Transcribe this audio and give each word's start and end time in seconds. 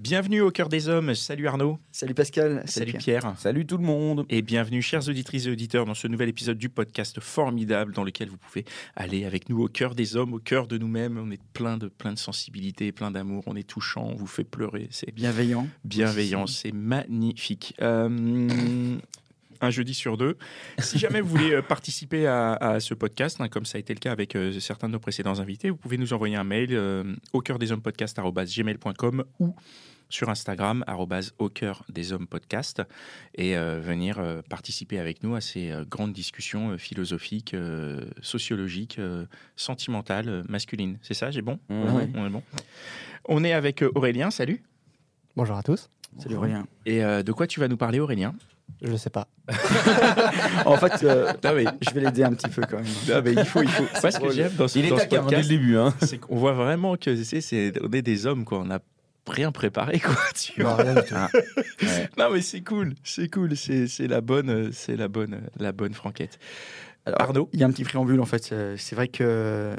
Bienvenue 0.00 0.40
au 0.40 0.50
cœur 0.50 0.70
des 0.70 0.88
hommes. 0.88 1.14
Salut 1.14 1.46
Arnaud. 1.46 1.78
Salut 1.92 2.14
Pascal. 2.14 2.62
Salut, 2.64 2.94
Pierre. 2.94 3.34
Salut 3.36 3.66
tout 3.66 3.76
le 3.76 3.84
monde. 3.84 4.24
Et 4.30 4.40
bienvenue, 4.40 4.80
chers 4.80 5.06
auditrices 5.06 5.44
et 5.44 5.50
auditeurs, 5.50 5.84
dans 5.84 5.92
ce 5.92 6.08
nouvel 6.08 6.30
épisode 6.30 6.56
du 6.56 6.70
podcast 6.70 7.20
formidable 7.20 7.92
dans 7.92 8.02
lequel 8.02 8.30
vous 8.30 8.38
pouvez 8.38 8.64
aller 8.96 9.26
avec 9.26 9.50
nous 9.50 9.62
au 9.62 9.68
cœur 9.68 9.94
des 9.94 10.16
hommes, 10.16 10.32
au 10.32 10.38
cœur 10.38 10.66
de 10.68 10.78
nous-mêmes. 10.78 11.18
On 11.18 11.30
est 11.30 11.42
plein 11.52 11.76
de, 11.76 11.88
plein 11.88 12.14
de 12.14 12.18
sensibilité, 12.18 12.92
plein 12.92 13.10
d'amour. 13.10 13.44
On 13.46 13.56
est 13.56 13.68
touchant, 13.68 14.06
on 14.06 14.14
vous 14.14 14.26
fait 14.26 14.42
pleurer. 14.42 14.88
C'est 14.90 15.14
bienveillant. 15.14 15.68
Bienveillant, 15.84 16.46
c'est 16.46 16.72
magnifique. 16.72 17.74
Euh, 17.82 18.96
un 19.60 19.70
jeudi 19.70 19.94
sur 19.94 20.16
deux. 20.16 20.36
Si 20.78 20.98
jamais 20.98 21.20
vous 21.20 21.28
voulez 21.28 21.52
euh, 21.52 21.62
participer 21.62 22.26
à, 22.26 22.78
ce 22.80 22.94
podcast, 22.94 23.40
hein, 23.40 23.48
comme 23.48 23.64
ça 23.64 23.76
a 23.76 23.80
été 23.80 23.94
le 23.94 24.00
cas 24.00 24.12
avec 24.12 24.36
euh, 24.36 24.58
certains 24.60 24.88
de 24.88 24.92
nos 24.92 24.98
précédents 24.98 25.38
invités, 25.40 25.70
vous 25.70 25.76
pouvez 25.76 25.98
nous 25.98 26.12
envoyer 26.12 26.36
un 26.36 26.44
mail 26.44 26.78
au 27.32 27.40
cœur 27.40 27.58
des 27.58 27.72
hommes 27.72 27.82
podcast.gmail.com 27.82 29.24
ou 29.38 29.54
sur 30.10 30.28
Instagram, 30.28 30.84
au 31.38 31.48
cœur 31.48 31.84
des 31.88 32.12
hommes 32.12 32.26
podcast, 32.26 32.82
et 33.34 33.56
euh, 33.56 33.80
venir 33.80 34.18
euh, 34.18 34.42
participer 34.42 34.98
avec 34.98 35.22
nous 35.22 35.34
à 35.36 35.40
ces 35.40 35.70
euh, 35.70 35.84
grandes 35.88 36.12
discussions 36.12 36.76
philosophiques, 36.76 37.56
sociologiques, 38.20 39.00
sentimentales, 39.56 40.44
masculines. 40.48 40.98
C'est 41.02 41.14
ça, 41.14 41.30
j'ai 41.30 41.42
bon 41.42 41.58
On 41.68 42.00
est 42.00 42.06
bon. 42.30 42.42
On 43.26 43.44
est 43.44 43.52
avec 43.52 43.84
Aurélien, 43.94 44.30
salut. 44.30 44.62
Bonjour 45.36 45.56
à 45.56 45.62
tous. 45.62 45.88
Salut 46.18 46.34
Aurélien. 46.34 46.66
Et 46.84 47.00
de 47.00 47.32
quoi 47.32 47.46
tu 47.46 47.60
vas 47.60 47.68
nous 47.68 47.76
parler 47.76 48.00
Aurélien? 48.00 48.34
Je 48.82 48.90
ne 48.90 48.96
sais 48.96 49.10
pas. 49.10 49.28
en 50.66 50.76
fait, 50.76 50.92
je 51.00 51.94
vais 51.94 52.00
l'aider 52.00 52.24
un 52.24 52.32
petit 52.32 52.48
peu 52.48 52.62
quand 52.62 52.78
même. 52.78 53.34
il 53.36 53.44
faut, 53.44 53.62
il 53.62 53.68
faut. 53.68 53.84
Moi, 54.02 54.10
ce 54.10 54.18
que 54.18 54.30
j'aime 54.30 54.52
dans 54.54 54.68
ce, 54.68 54.78
il 54.78 54.86
est 54.86 54.88
podcast, 54.88 55.28
dès 55.28 55.42
le 55.42 55.48
début, 55.48 55.76
hein. 55.76 55.94
c'est 56.00 56.18
qu'on 56.18 56.36
voit 56.36 56.52
vraiment 56.52 56.96
que 56.96 57.22
c'est, 57.22 57.72
on 57.82 57.90
est 57.92 58.02
des 58.02 58.26
hommes, 58.26 58.44
quoi. 58.44 58.58
On 58.58 58.70
a 58.70 58.78
rien 59.26 59.52
préparé 59.52 60.00
quoi. 60.00 60.16
Tu 60.34 60.62
non, 60.62 60.76
rien 60.76 60.94
du 60.94 61.02
tout. 61.02 61.14
Ah. 61.14 61.28
non 62.18 62.30
mais 62.32 62.40
c'est 62.40 62.62
cool, 62.62 62.94
c'est 63.04 63.28
cool, 63.28 63.56
c'est 63.56 64.08
la 64.08 64.20
bonne, 64.20 64.72
c'est 64.72 64.96
la 64.96 65.08
bonne, 65.08 65.40
la 65.58 65.72
bonne 65.72 65.94
franquette. 65.94 66.38
Alors, 67.06 67.20
Arnaud, 67.22 67.48
il 67.52 67.60
y 67.60 67.62
a 67.62 67.66
un 67.66 67.70
petit 67.70 67.84
préambule 67.84 68.20
en 68.20 68.26
fait. 68.26 68.50
Euh, 68.52 68.76
c'est 68.78 68.94
vrai 68.94 69.08
que 69.08 69.74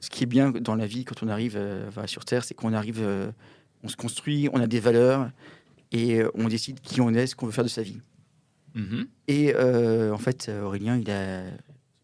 ce 0.00 0.08
qui 0.08 0.22
est 0.22 0.26
bien 0.26 0.50
dans 0.50 0.76
la 0.76 0.86
vie 0.86 1.04
quand 1.04 1.22
on 1.22 1.28
arrive 1.28 1.56
euh, 1.56 1.90
sur 2.06 2.24
Terre, 2.24 2.44
c'est 2.44 2.54
qu'on 2.54 2.72
arrive, 2.72 3.00
euh, 3.02 3.30
on 3.82 3.88
se 3.88 3.96
construit, 3.96 4.48
on 4.52 4.60
a 4.60 4.66
des 4.66 4.80
valeurs 4.80 5.30
et 5.92 6.22
on 6.34 6.48
décide 6.48 6.80
qui 6.80 7.00
on 7.00 7.10
est, 7.10 7.26
ce 7.26 7.36
qu'on 7.36 7.46
veut 7.46 7.52
faire 7.52 7.64
de 7.64 7.68
sa 7.68 7.82
vie. 7.82 8.00
Mm-hmm. 8.76 9.06
Et 9.28 9.54
en 9.56 10.18
fait, 10.18 10.50
Aurélien, 10.62 10.98
il 10.98 11.10
a, 11.10 11.42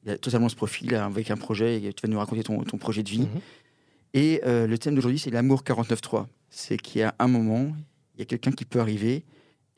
il 0.04 0.10
a, 0.10 0.18
totalement 0.18 0.48
ce 0.48 0.56
profil 0.56 0.94
avec 0.94 1.30
un 1.30 1.36
projet. 1.36 1.82
Et 1.82 1.92
tu 1.92 2.06
vas 2.06 2.12
nous 2.12 2.18
raconter 2.18 2.42
ton, 2.42 2.62
ton 2.62 2.78
projet 2.78 3.02
de 3.02 3.10
vie. 3.10 3.22
Mm-hmm. 3.22 4.14
Et 4.14 4.40
le 4.44 4.76
thème 4.76 4.94
d'aujourd'hui, 4.94 5.18
c'est 5.18 5.30
l'amour 5.30 5.62
49.3 5.62 6.26
c'est 6.50 6.76
qu'il 6.76 7.00
y 7.00 7.04
a 7.04 7.14
un 7.18 7.28
moment, 7.28 7.72
il 8.14 8.20
y 8.20 8.22
a 8.22 8.26
quelqu'un 8.26 8.50
qui 8.50 8.64
peut 8.64 8.80
arriver 8.80 9.24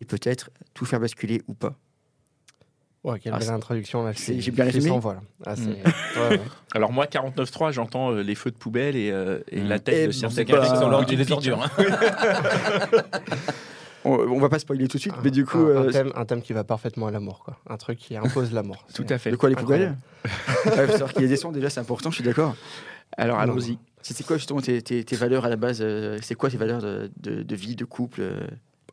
et 0.00 0.04
peut-être 0.04 0.50
tout 0.74 0.84
faire 0.84 0.98
basculer 0.98 1.42
ou 1.46 1.54
pas. 1.54 1.76
Ouais, 3.04 3.18
quelle 3.18 3.34
ah, 3.34 3.38
belle 3.38 3.50
introduction 3.50 4.04
là. 4.04 4.12
J'ai 4.14 4.50
bien 4.52 4.64
résumé. 4.64 4.96
Ah, 5.44 5.56
mm. 5.56 5.76
Alors 6.74 6.92
moi, 6.92 7.06
49.3, 7.06 7.72
j'entends 7.72 8.12
euh, 8.12 8.22
les 8.22 8.36
feux 8.36 8.52
de 8.52 8.56
poubelle 8.56 8.94
et, 8.94 9.10
euh, 9.10 9.40
mm. 9.52 9.66
la 9.66 9.80
tête 9.80 10.06
de 10.08 10.12
certains 10.12 10.44
qui 10.44 10.52
sont 10.52 11.02
des 11.02 11.32
ordures. 11.32 11.68
On, 14.04 14.12
on, 14.12 14.38
va 14.38 14.48
pas 14.48 14.58
spoiler 14.58 14.88
tout 14.88 14.96
de 14.96 15.02
suite, 15.02 15.14
mais 15.22 15.30
du 15.30 15.44
coup... 15.44 15.58
Un, 15.58 15.84
euh, 15.84 15.90
thème, 15.90 16.12
un, 16.14 16.24
thème, 16.24 16.42
qui 16.42 16.52
va 16.52 16.64
parfaitement 16.64 17.06
à 17.06 17.10
l'amour, 17.10 17.40
quoi. 17.44 17.58
Un 17.68 17.76
truc 17.76 17.98
qui 17.98 18.16
impose 18.16 18.52
l'amour. 18.52 18.84
tout 18.94 19.06
à 19.08 19.18
fait. 19.18 19.30
De 19.30 19.36
quoi 19.36 19.48
les 19.48 19.56
poubelles 19.56 19.96
Il 20.24 20.70
faut 20.70 20.92
savoir 20.92 21.12
qu'il 21.12 21.22
y 21.22 21.26
a 21.26 21.28
des 21.28 21.36
sons, 21.36 21.52
déjà, 21.52 21.70
c'est 21.70 21.80
important, 21.80 22.10
je 22.10 22.16
suis 22.16 22.24
d'accord. 22.24 22.54
Alors 23.16 23.38
allons-y. 23.38 23.78
C'est 24.02 24.26
quoi 24.26 24.36
justement 24.36 24.60
tes, 24.60 24.82
tes, 24.82 25.16
valeurs 25.16 25.44
à 25.44 25.48
la 25.48 25.56
base 25.56 25.78
euh, 25.80 26.18
C'est 26.22 26.34
quoi 26.34 26.50
tes 26.50 26.56
valeurs 26.56 26.80
de, 26.80 27.10
de, 27.20 27.54
vie, 27.54 27.76
de 27.76 27.84
couple 27.84 28.20
euh? 28.20 28.40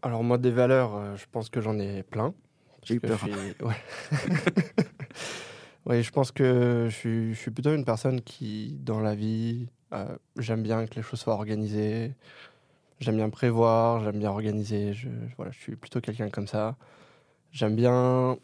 Alors 0.01 0.23
moi, 0.23 0.37
des 0.37 0.51
valeurs, 0.51 0.95
euh, 0.95 1.15
je 1.15 1.25
pense 1.31 1.49
que 1.49 1.61
j'en 1.61 1.79
ai 1.79 2.03
plein. 2.03 2.33
J'ai 2.83 2.95
eu 2.95 2.99
peur. 2.99 3.19
oui, 5.85 6.03
je 6.03 6.11
pense 6.11 6.31
que 6.31 6.87
je 6.89 6.95
suis, 6.95 7.33
je 7.33 7.39
suis, 7.39 7.51
plutôt 7.51 7.73
une 7.73 7.85
personne 7.85 8.21
qui, 8.21 8.77
dans 8.81 8.99
la 8.99 9.15
vie, 9.15 9.67
j'aime 10.37 10.63
bien 10.63 10.85
que 10.85 10.95
les 10.95 11.01
choses 11.01 11.19
soient 11.19 11.33
organisées. 11.33 12.13
J'aime 12.99 13.15
bien 13.15 13.29
prévoir, 13.29 14.03
j'aime 14.03 14.19
bien 14.19 14.29
organiser. 14.29 14.93
Je, 14.93 15.09
voilà, 15.37 15.51
je 15.51 15.59
suis 15.59 15.75
plutôt 15.75 16.01
quelqu'un 16.01 16.29
comme 16.29 16.47
ça. 16.47 16.75
J'aime 17.51 17.75
bien 17.75 18.37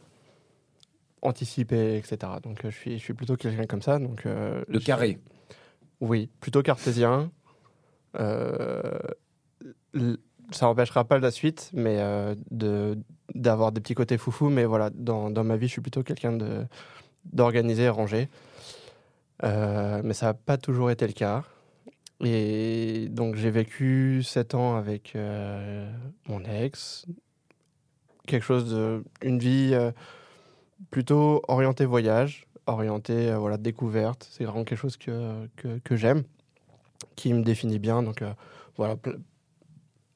anticiper, 1.21 1.97
etc. 1.97 2.17
Donc 2.41 2.61
je 2.63 2.69
suis, 2.69 2.97
je 2.97 3.03
suis 3.03 3.13
plutôt 3.13 3.35
quelqu'un 3.35 3.65
comme 3.65 3.81
ça. 3.81 3.99
Donc, 3.99 4.23
Le 4.25 4.79
carré. 4.79 5.19
Oui, 6.01 6.29
plutôt 6.39 6.61
cartésien. 6.61 7.31
Euh, 8.19 8.99
ça 10.51 10.65
n'empêchera 10.65 11.03
pas 11.03 11.19
la 11.19 11.31
suite, 11.31 11.71
mais 11.73 11.97
euh, 11.99 12.35
de 12.51 12.97
d'avoir 13.33 13.71
des 13.71 13.81
petits 13.81 13.95
côtés 13.95 14.17
foufou. 14.17 14.49
Mais 14.49 14.65
voilà, 14.65 14.89
dans, 14.91 15.29
dans 15.29 15.43
ma 15.43 15.57
vie, 15.57 15.67
je 15.67 15.73
suis 15.73 15.81
plutôt 15.81 16.03
quelqu'un 16.03 16.33
de 16.33 16.65
d'organiser. 17.25 17.89
Euh, 19.43 20.01
mais 20.03 20.13
ça 20.13 20.27
n'a 20.27 20.33
pas 20.33 20.57
toujours 20.57 20.91
été 20.91 21.07
le 21.07 21.13
cas. 21.13 21.43
Et 22.25 23.07
donc 23.09 23.35
j'ai 23.35 23.51
vécu 23.51 24.23
sept 24.23 24.55
ans 24.55 24.75
avec 24.75 25.15
mon 26.27 26.43
ex. 26.43 27.05
Quelque 28.27 28.43
chose 28.43 28.71
de. 28.71 29.03
une 29.21 29.39
vie 29.39 29.75
plutôt 30.89 31.41
orientée 31.47 31.85
voyage 31.85 32.47
orienté 32.67 33.31
euh, 33.31 33.37
voilà, 33.37 33.57
découverte. 33.57 34.27
C'est 34.31 34.45
vraiment 34.45 34.63
quelque 34.63 34.79
chose 34.79 34.97
que, 34.97 35.47
que, 35.55 35.95
j'aime, 35.95 36.23
qui 37.15 37.33
me 37.33 37.43
définit 37.43 37.79
bien. 37.79 38.03
Donc 38.03 38.21
euh, 38.21 38.33
voilà, 38.77 38.95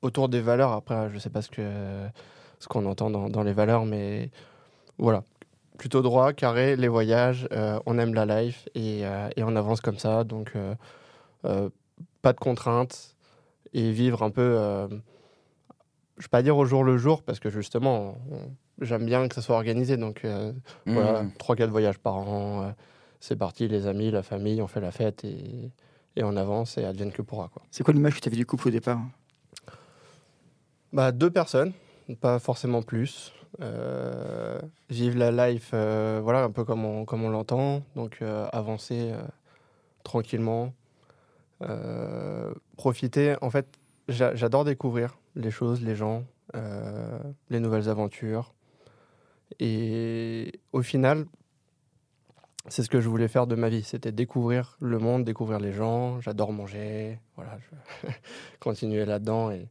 autour 0.01 0.29
des 0.29 0.41
valeurs, 0.41 0.71
après, 0.71 1.09
je 1.09 1.15
ne 1.15 1.19
sais 1.19 1.29
pas 1.29 1.41
ce 1.41 1.49
que 1.49 2.07
ce 2.59 2.67
qu'on 2.67 2.85
entend 2.85 3.09
dans, 3.09 3.43
les 3.43 3.53
valeurs, 3.53 3.85
mais 3.85 4.31
voilà. 4.97 5.23
Plutôt 5.77 6.01
droit, 6.01 6.33
carré, 6.33 6.75
les 6.75 6.89
voyages, 6.89 7.47
euh, 7.53 7.79
on 7.85 7.97
aime 7.97 8.13
la 8.13 8.25
life 8.25 8.67
et, 8.75 8.99
et, 8.99 9.43
on 9.43 9.55
avance 9.55 9.79
comme 9.79 9.97
ça. 9.97 10.25
Donc, 10.25 10.51
pas 12.21 12.33
de 12.33 12.39
contraintes 12.39 13.15
et 13.73 13.91
vivre 13.91 14.23
un 14.23 14.31
peu, 14.31 14.55
je 16.19 16.23
ne 16.23 16.23
vais 16.23 16.27
pas 16.29 16.41
dire 16.41 16.57
au 16.57 16.65
jour 16.65 16.83
le 16.83 16.97
jour, 16.97 17.23
parce 17.23 17.39
que 17.39 17.49
justement, 17.49 18.17
j'aime 18.81 19.05
bien 19.05 19.27
que 19.27 19.35
ça 19.35 19.41
soit 19.41 19.55
organisé. 19.55 19.97
Donc 19.97 20.25
euh, 20.25 20.51
voilà, 20.85 21.23
3-4 21.39 21.67
mmh. 21.67 21.69
voyages 21.69 21.97
par 21.97 22.17
an, 22.17 22.63
euh, 22.63 22.71
c'est 23.19 23.35
parti, 23.35 23.67
les 23.67 23.87
amis, 23.87 24.11
la 24.11 24.23
famille, 24.23 24.61
on 24.61 24.67
fait 24.67 24.81
la 24.81 24.91
fête 24.91 25.23
et, 25.23 25.71
et 26.15 26.23
on 26.23 26.35
avance 26.35 26.77
et 26.77 26.85
advienne 26.85 27.11
que 27.11 27.21
pourra. 27.21 27.49
C'est 27.71 27.83
quoi 27.83 27.93
l'image 27.93 28.15
que 28.15 28.21
tu 28.21 28.29
avais 28.29 28.37
du 28.37 28.45
couple 28.45 28.69
au 28.69 28.71
départ? 28.71 28.99
Bah, 30.93 31.11
Deux 31.11 31.29
personnes, 31.29 31.73
pas 32.19 32.39
forcément 32.39 32.81
plus. 32.81 33.33
Euh, 33.61 34.59
vivre 34.89 35.17
la 35.17 35.49
life, 35.49 35.71
voilà, 35.71 36.43
un 36.43 36.51
peu 36.51 36.63
comme 36.63 36.85
on, 36.85 37.05
comme 37.05 37.23
on 37.23 37.29
l'entend. 37.29 37.81
Donc 37.95 38.21
avancer 38.51 39.13
tranquillement. 40.03 40.73
Profiter, 42.77 43.35
en 43.41 43.49
fait, 43.49 43.67
j'adore 44.07 44.65
découvrir 44.65 45.19
les 45.35 45.51
choses, 45.51 45.81
les 45.81 45.95
gens, 45.95 46.23
les 47.49 47.59
nouvelles 47.59 47.89
aventures. 47.89 48.53
Et 49.59 50.59
au 50.73 50.81
final, 50.81 51.25
c'est 52.67 52.83
ce 52.83 52.89
que 52.89 53.01
je 53.01 53.09
voulais 53.09 53.27
faire 53.27 53.47
de 53.47 53.55
ma 53.55 53.69
vie, 53.69 53.83
c'était 53.83 54.11
découvrir 54.11 54.77
le 54.79 54.99
monde, 54.99 55.23
découvrir 55.23 55.59
les 55.59 55.71
gens. 55.71 56.21
J'adore 56.21 56.53
manger, 56.53 57.19
voilà, 57.35 57.57
je 57.59 58.07
continuer 58.59 59.05
là-dedans 59.05 59.51
et, 59.51 59.67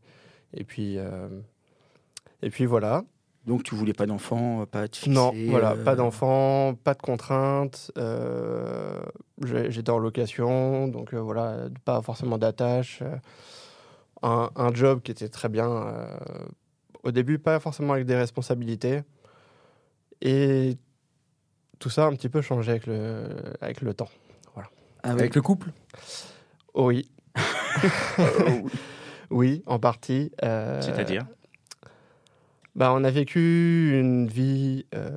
et 0.55 0.65
puis 0.65 0.99
euh, 0.99 1.29
et 2.43 2.51
puis 2.51 2.67
voilà. 2.67 3.05
Donc 3.49 3.65
tu 3.65 3.75
voulais 3.75 3.93
pas 3.95 4.07
d'enfants, 4.07 4.67
pas 4.67 4.87
de 4.87 4.95
fixer, 4.95 5.11
Non, 5.11 5.33
voilà, 5.49 5.75
pas 5.75 5.93
euh, 5.93 5.97
d'enfants, 5.97 6.75
pas 6.85 6.95
de 6.95 7.01
contraintes. 7.03 7.91
Euh, 7.99 9.01
j'étais 9.43 9.91
en 9.91 9.99
location, 9.99 10.87
donc 10.87 11.15
voilà, 11.15 11.69
pas 11.85 12.01
forcément 12.03 12.39
d'attache. 12.39 13.03
Un, 14.23 14.51
un, 14.55 14.75
job 14.75 15.01
qui 15.03 15.11
était 15.11 15.29
très 15.29 15.49
bien. 15.49 16.09
au 17.03 17.11
début, 17.11 17.39
pas 17.39 17.59
forcément 17.59 17.95
avec 17.95 18.05
des 18.05 18.17
responsabilités. 18.17 19.01
Et 20.21 20.77
tout 21.79 21.91
ça 21.91 22.05
a 22.05 22.07
un 22.09 22.15
petit 22.15 22.29
peu 22.29 22.43
changé 22.43 22.73
avec 22.73 22.87
le, 22.87 23.29
avec 23.61 23.81
le 23.81 23.95
temps. 23.95 24.11
Voilà. 24.55 24.69
Ah 25.03 25.11
avec 25.13 25.35
le 25.35 25.43
couple? 25.43 25.73
Oui. 26.75 27.11
Oui, 29.31 29.63
en 29.67 29.79
partie. 29.79 30.33
euh, 30.43 30.81
C'est-à-dire? 30.81 31.27
Bah, 32.75 32.93
On 32.95 33.05
a 33.05 33.11
vécu 33.11 33.99
une 33.99 34.27
vie 34.27 34.87
euh, 34.95 35.17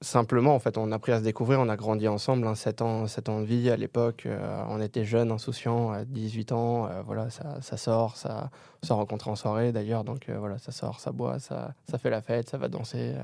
simplement, 0.00 0.54
en 0.54 0.58
fait. 0.58 0.78
On 0.78 0.90
a 0.92 0.96
appris 0.96 1.12
à 1.12 1.18
se 1.18 1.24
découvrir, 1.24 1.60
on 1.60 1.68
a 1.68 1.76
grandi 1.76 2.08
ensemble, 2.08 2.46
hein, 2.46 2.54
7, 2.54 2.82
ans, 2.82 3.06
7 3.06 3.28
ans 3.28 3.40
de 3.40 3.46
vie 3.46 3.70
à 3.70 3.76
l'époque. 3.76 4.24
euh, 4.26 4.62
on 4.68 4.80
était 4.80 5.04
jeunes, 5.04 5.30
insouciants, 5.30 5.90
à 5.92 6.04
18 6.04 6.52
ans. 6.52 6.86
euh, 6.86 7.02
voilà, 7.02 7.28
ça, 7.30 7.76
sort, 7.76 8.16
ça, 8.16 8.50
on 8.82 8.86
s'est 8.86 8.94
rencontrés 8.94 9.30
en 9.30 9.36
soirée 9.36 9.72
d'ailleurs. 9.72 10.04
Donc 10.04 10.28
voilà, 10.30 10.58
ça 10.58 10.72
sort, 10.72 11.00
ça 11.00 11.12
boit, 11.12 11.38
ça, 11.38 11.74
ça 11.90 11.98
fait 11.98 12.10
la 12.10 12.22
fête, 12.22 12.48
ça 12.50 12.58
va 12.58 12.68
danser. 12.68 13.14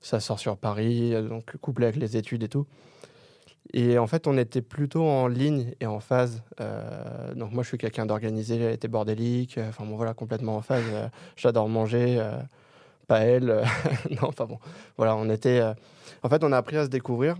ça 0.00 0.20
sort 0.20 0.38
sur 0.38 0.56
Paris, 0.56 1.12
donc 1.28 1.56
couplé 1.58 1.86
avec 1.86 1.96
les 1.96 2.16
études 2.16 2.42
et 2.42 2.48
tout. 2.48 2.66
Et 3.72 3.98
en 3.98 4.06
fait, 4.06 4.26
on 4.26 4.38
était 4.38 4.62
plutôt 4.62 5.02
en 5.04 5.26
ligne 5.26 5.74
et 5.80 5.86
en 5.86 6.00
phase. 6.00 6.42
euh, 6.60 7.34
donc 7.34 7.52
moi, 7.52 7.62
je 7.62 7.68
suis 7.68 7.78
quelqu'un 7.78 8.06
d'organisé, 8.06 8.56
elle 8.58 8.72
était 8.74 8.88
bordélique. 8.88 9.58
euh, 9.58 9.68
Enfin 9.68 9.84
bon, 9.84 9.96
voilà, 9.96 10.14
complètement 10.14 10.56
en 10.56 10.62
phase. 10.62 10.84
euh, 10.92 11.08
J'adore 11.36 11.68
manger, 11.68 12.16
euh, 12.18 12.38
pas 13.08 13.20
elle. 13.20 13.62
non, 14.10 14.28
enfin 14.28 14.46
bon, 14.46 14.58
voilà, 14.96 15.16
on 15.16 15.28
était. 15.28 15.62
en 16.22 16.28
fait, 16.28 16.42
on 16.44 16.52
a 16.52 16.56
appris 16.56 16.76
à 16.76 16.84
se 16.84 16.90
découvrir. 16.90 17.36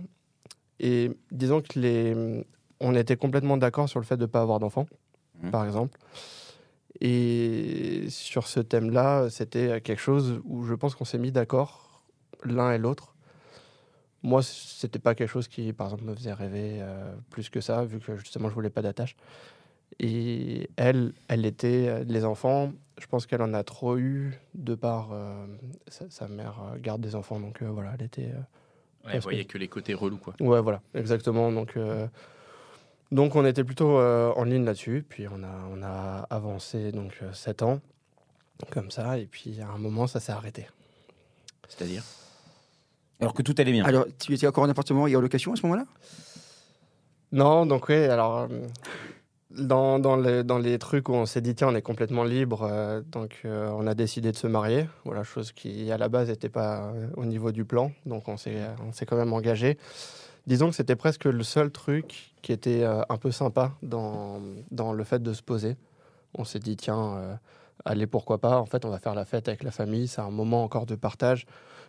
Et 0.79 1.11
disons 1.31 1.61
que 1.61 1.79
les, 1.79 2.43
on 2.79 2.93
était 2.93 3.15
complètement 3.15 3.57
d'accord 3.57 3.89
sur 3.89 3.99
le 3.99 4.05
fait 4.05 4.17
de 4.17 4.21
ne 4.23 4.27
pas 4.27 4.41
avoir 4.41 4.59
d'enfants, 4.59 4.85
Mhm. 5.41 5.51
par 5.51 5.65
exemple. 5.65 5.97
Et 6.99 8.05
sur 8.09 8.47
ce 8.47 8.59
thème-là, 8.59 9.29
c'était 9.29 9.81
quelque 9.81 9.99
chose 9.99 10.41
où 10.45 10.63
je 10.65 10.73
pense 10.73 10.95
qu'on 10.95 11.05
s'est 11.05 11.19
mis 11.19 11.31
d'accord 11.31 12.03
l'un 12.43 12.71
et 12.71 12.77
l'autre. 12.77 13.13
Moi, 14.23 14.41
c'était 14.41 14.99
pas 14.99 15.15
quelque 15.15 15.29
chose 15.29 15.47
qui, 15.47 15.71
par 15.73 15.87
exemple, 15.87 16.03
me 16.03 16.15
faisait 16.15 16.33
rêver 16.33 16.77
euh, 16.79 17.13
plus 17.29 17.49
que 17.49 17.61
ça, 17.61 17.85
vu 17.85 17.99
que 17.99 18.17
justement, 18.17 18.49
je 18.49 18.55
voulais 18.55 18.69
pas 18.69 18.81
d'attache. 18.81 19.15
Et 19.99 20.69
elle, 20.75 21.13
elle 21.27 21.45
était, 21.45 21.87
euh, 21.87 22.03
les 22.03 22.25
enfants, 22.25 22.73
je 22.99 23.07
pense 23.07 23.25
qu'elle 23.25 23.41
en 23.41 23.53
a 23.53 23.63
trop 23.63 23.97
eu 23.97 24.37
de 24.53 24.75
par 24.75 25.09
euh, 25.11 25.45
sa, 25.87 26.09
sa 26.09 26.27
mère 26.27 26.75
garde 26.79 27.01
des 27.01 27.15
enfants, 27.15 27.39
donc 27.39 27.61
euh, 27.61 27.69
voilà, 27.69 27.93
elle 27.97 28.05
était. 28.05 28.31
Ouais, 29.05 29.15
vous 29.15 29.21
voyez 29.21 29.45
que 29.45 29.57
les 29.57 29.67
côtés 29.67 29.93
relous, 29.93 30.17
quoi. 30.17 30.35
Ouais, 30.39 30.61
voilà, 30.61 30.81
exactement. 30.93 31.51
Donc, 31.51 31.77
donc 33.11 33.35
on 33.35 33.45
était 33.45 33.63
plutôt 33.63 33.97
en 33.99 34.43
ligne 34.43 34.65
là-dessus. 34.65 35.05
Puis 35.07 35.27
on 35.29 35.43
a, 35.43 35.67
on 35.71 35.81
a 35.81 36.27
avancé 36.29 36.91
donc 36.91 37.17
euh, 37.21 37.31
7 37.31 37.63
ans 37.63 37.79
comme 38.69 38.91
ça. 38.91 39.17
Et 39.17 39.25
puis 39.25 39.61
à 39.61 39.69
un 39.69 39.77
moment, 39.77 40.07
ça 40.07 40.19
s'est 40.19 40.33
arrêté. 40.33 40.67
C'est-à-dire? 41.69 42.03
Alors 43.19 43.33
que 43.33 43.41
tout 43.41 43.55
allait 43.57 43.71
bien. 43.71 43.83
Alors, 43.85 44.05
tu 44.19 44.33
étais 44.33 44.47
encore 44.47 44.63
en 44.63 44.69
appartement 44.69 45.07
et 45.07 45.15
en 45.15 45.21
location 45.21 45.53
à 45.53 45.55
ce 45.55 45.63
moment-là? 45.63 45.85
Non, 47.31 47.65
donc 47.65 47.89
oui, 47.89 47.95
alors 47.95 48.37
euh, 48.37 48.47
dans, 49.51 49.99
dans, 49.99 50.15
les, 50.15 50.43
dans 50.43 50.59
les 50.59 50.77
trucs 50.79 51.09
où 51.09 51.13
on 51.13 51.25
s'est 51.25 51.41
dit 51.41 51.55
tiens, 51.55 51.69
on 51.69 51.75
est 51.75 51.81
complètement 51.81 52.23
libre, 52.23 52.63
euh, 52.63 53.01
donc 53.01 53.41
euh, 53.43 53.69
on 53.71 53.87
a 53.87 53.95
décidé 53.95 54.31
de 54.31 54.37
se 54.37 54.47
marier. 54.47 54.87
Voilà, 55.03 55.23
chose 55.23 55.51
qui 55.51 55.91
à 55.91 55.97
la 55.97 56.09
base 56.09 56.29
n'était 56.29 56.49
pas 56.49 56.93
au 57.15 57.25
niveau 57.25 57.51
du 57.51 57.65
plan. 57.65 57.91
Donc 58.05 58.27
on 58.27 58.37
s'est 58.37 58.61
on 58.87 58.91
s'est 58.93 59.05
quand 59.05 59.17
même 59.17 59.33
engagé. 59.33 59.77
Disons 60.45 60.69
que 60.69 60.75
c'était 60.75 60.95
presque 60.95 61.25
le 61.25 61.43
seul 61.43 61.71
truc 61.71 62.31
qui 62.41 62.53
était 62.53 62.83
euh, 62.83 63.01
un 63.09 63.17
peu 63.17 63.31
sympa 63.31 63.73
dans, 63.81 64.39
dans 64.71 64.93
le 64.93 65.03
fait 65.03 65.21
de 65.21 65.33
se 65.33 65.43
poser. 65.43 65.75
On 66.35 66.45
s'est 66.45 66.59
dit 66.59 66.77
tiens, 66.77 67.17
euh, 67.17 67.35
allez 67.83 68.07
pourquoi 68.07 68.37
pas? 68.37 68.57
En 68.57 68.65
fait, 68.65 68.85
on 68.85 68.89
va 68.89 68.99
faire 68.99 69.13
la 69.15 69.25
fête 69.25 69.49
avec 69.49 69.63
la 69.63 69.71
famille. 69.71 70.07
C'est 70.07 70.21
un 70.21 70.29
moment 70.29 70.63
encore 70.63 70.85
de 70.85 70.95
partage, 70.95 71.45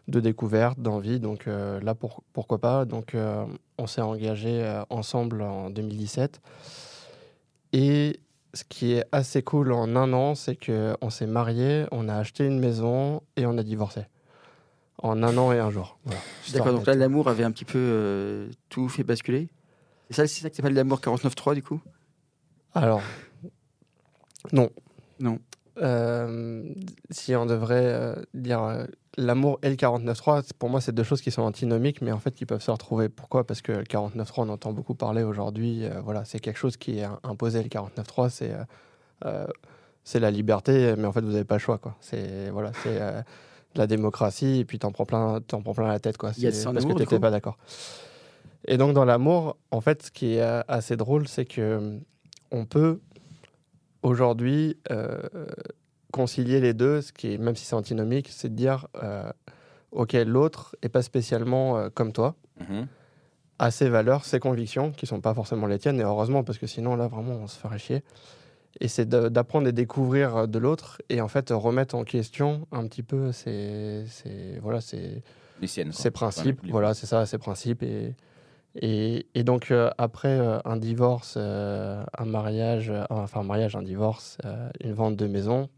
de 0.09 0.21
découverte, 0.21 0.81
d'envie. 0.81 1.21
Donc 1.21 1.47
euh, 1.47 1.81
là, 1.81 1.95
pour, 1.95 2.23
pourquoi 2.33 2.59
pas? 2.59 2.85
Donc 2.85 3.15
euh, 3.15 3.45
on 3.77 3.87
s'est 3.87 4.01
engagé 4.01 4.63
euh, 4.63 4.83
ensemble 4.91 5.43
en 5.43 5.71
2017. 5.71 6.41
Et 7.75 8.21
ce 8.55 8.65
qui 8.65 8.93
est 8.95 9.05
assez 9.13 9.43
cool 9.43 9.73
en 9.73 9.95
un 9.95 10.13
an, 10.13 10.35
c'est 10.35 10.57
qu'on 10.57 11.11
s'est 11.11 11.27
marié, 11.27 11.85
on 11.93 12.09
a 12.09 12.15
acheté 12.15 12.47
une 12.47 12.59
maison 12.59 13.23
et 13.37 13.47
on 13.47 13.59
a 13.59 13.63
divorcé. 13.63 14.07
En 15.01 15.23
un 15.23 15.37
an 15.37 15.53
et 15.53 15.61
un 15.61 15.71
jour. 15.71 15.99
Voilà. 16.05 16.21
D'accord, 16.53 16.73
donc 16.73 16.87
là, 16.87 16.95
l'amour 16.95 17.29
avait 17.29 17.45
un 17.45 17.53
petit 17.53 17.67
peu 17.67 18.49
tout 18.69 18.89
fait 18.89 19.05
basculer. 19.05 19.49
C'est 20.11 20.17
ça, 20.17 20.27
c'est 20.27 20.41
ça 20.41 20.51
que 20.51 20.57
s'appelle 20.57 20.75
l'amour 20.75 20.99
49.3 20.99 21.55
du 21.55 21.63
coup? 21.63 21.81
Alors, 22.75 23.03
non. 24.51 24.71
Non. 25.21 25.39
Euh, 25.81 26.63
si 27.11 27.35
on 27.37 27.47
devrait 27.47 27.85
euh, 27.87 28.15
dire 28.35 28.63
euh, 28.63 28.85
l'amour 29.17 29.59
et 29.63 29.71
le 29.71 29.77
49.3, 29.77 30.43
c'est- 30.43 30.53
pour 30.57 30.69
moi, 30.71 30.81
c'est 30.81 30.93
deux 30.93 31.03
choses 31.05 31.21
qui 31.21 31.31
sont 31.31 31.43
antinomiques, 31.43 32.03
mais 32.03 32.13
en 32.13 32.19
fait 32.19 32.33
qui 32.35 32.47
peuvent 32.47 32.63
se 32.63 32.71
retrouver. 32.71 33.09
Pourquoi? 33.09 33.47
Parce 33.47 33.63
que 33.63 33.73
le 33.73 33.85
49.3, 33.85 34.43
on 34.43 34.49
entend 34.49 34.73
beaucoup 34.73 34.95
parler 34.95 35.23
aujourd'hui. 35.23 35.85
euh, 35.85 36.01
voilà, 36.03 36.25
c'est 36.25 36.41
quelque 36.41 36.57
chose 36.59 36.77
qui 36.77 36.99
est 36.99 37.07
imposé. 37.23 37.63
Le 37.63 37.69
49.3, 37.69 38.29
c'est 38.31 38.53
euh, 38.53 38.65
euh, 39.25 39.47
c'est 40.05 40.21
la 40.21 40.31
liberté, 40.31 40.95
mais 40.97 41.07
en 41.07 41.13
fait, 41.13 41.21
vous 41.21 41.33
n'avez 41.33 41.45
pas 41.45 41.57
le 41.57 41.61
choix. 41.61 41.79
C'est 42.01 42.51
voilà, 42.51 42.73
c'est 42.83 42.99
la 43.75 43.87
démocratie, 43.87 44.61
et 44.61 44.65
puis 44.65 44.79
t'en 44.79 44.91
prends 44.91 45.05
plein, 45.05 45.41
prends 45.47 45.75
plein 45.75 45.87
la 45.89 46.01
tête. 46.01 46.17
Quoi. 46.17 46.33
Il 46.39 46.43
y 46.45 46.47
a 46.47 46.51
de 46.51 46.55
C'est 46.55 46.63
ça 46.63 46.71
en 46.71 46.73
parce 46.73 46.85
amour, 46.85 46.97
que 46.97 47.03
t'étais 47.05 47.19
pas 47.21 47.31
d'accord. 47.31 47.59
Et 48.67 48.77
donc 48.79 48.95
dans 48.95 49.05
l'amour, 49.05 49.57
en 49.71 49.81
fait, 49.83 50.05
ce 50.05 50.11
qui 50.11 50.35
est 50.37 50.63
assez 50.67 50.97
drôle, 50.97 51.29
c'est 51.29 51.45
que 51.45 51.99
on 52.51 52.65
peut 52.65 53.01
aujourd'hui 54.03 54.77
euh, 54.91 55.19
concilier 56.13 56.61
les 56.61 56.75
deux, 56.75 57.03
ce 57.03 57.13
qui 57.13 57.35
est, 57.35 57.39
même 57.39 57.57
si 57.57 57.65
c'est 57.65 57.75
antinomique, 57.75 58.29
c'est 58.31 58.49
de 58.49 58.55
dire 58.55 58.87
euh, 59.03 59.31
ok, 59.93 60.13
l'autre 60.27 60.77
est 60.83 60.89
pas 60.89 61.03
spécialement 61.03 61.77
euh, 61.79 61.89
comme 61.93 62.13
toi, 62.13 62.35
Mhm. 62.61 62.87
a 63.61 63.71
ses 63.71 63.89
valeurs, 63.89 64.25
ses 64.25 64.41
convictions, 64.41 64.91
qui 64.93 65.07
sont 65.07 65.21
pas 65.21 65.35
forcément 65.35 65.67
les 65.67 65.79
tiennes, 65.79 66.01
et 66.01 66.05
heureusement, 66.05 66.45
parce 66.45 66.59
que 66.59 66.67
sinon 66.67 66.97
là 66.97 67.09
vraiment 67.09 67.35
on 67.35 67.47
se 67.47 67.59
ferait 67.59 67.79
chier. 67.79 68.03
Et 68.81 68.87
c'est 68.89 69.09
d'apprendre 69.09 69.67
et 69.69 69.73
découvrir 69.73 70.47
de 70.47 70.59
l'autre, 70.59 71.01
et 71.09 71.21
en 71.21 71.29
fait 71.29 71.51
remettre 71.51 71.95
en 71.95 72.05
question 72.05 72.67
un 72.73 72.87
petit 72.87 73.03
peu 73.03 73.33
ses, 73.33 74.05
ses- 74.09 74.59
voilà, 74.61 74.81
ses, 74.81 75.23
Les 75.61 75.67
siennes. 75.67 75.91
quoi. 75.91 76.01
ses 76.01 76.11
principes, 76.11 76.61
voilà, 76.71 76.95
c'est 76.95 77.07
ça, 77.07 77.27
ses 77.27 77.39
principes. 77.39 77.83
Et, 77.83 78.15
et, 78.81 79.43
donc, 79.43 79.71
euh, 79.71 79.91
après 79.99 80.39
euh, 80.39 80.61
un 80.65 80.77
divorce, 80.77 81.35
euh, 81.37 82.05
un 82.17 82.25
mariage, 82.25 82.93
enfin, 83.11 83.41
un 83.41 83.45
mariage, 83.45 83.75
un 83.75 83.83
divorce, 83.83 84.39
une 84.83 84.93
vente 84.93 85.17
de 85.17 85.27
maison, 85.27 85.69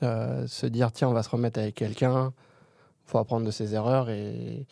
se 0.00 0.66
dire, 0.66 0.92
tiens, 0.92 1.08
on 1.08 1.12
va 1.12 1.22
se 1.22 1.30
remettre 1.30 1.58
avec 1.58 1.74
quelqu'un, 1.74 2.32
faut 3.06 3.18
apprendre 3.18 3.46
de 3.46 3.50
ses 3.50 3.74
erreurs 3.74 4.10
et, 4.10 4.66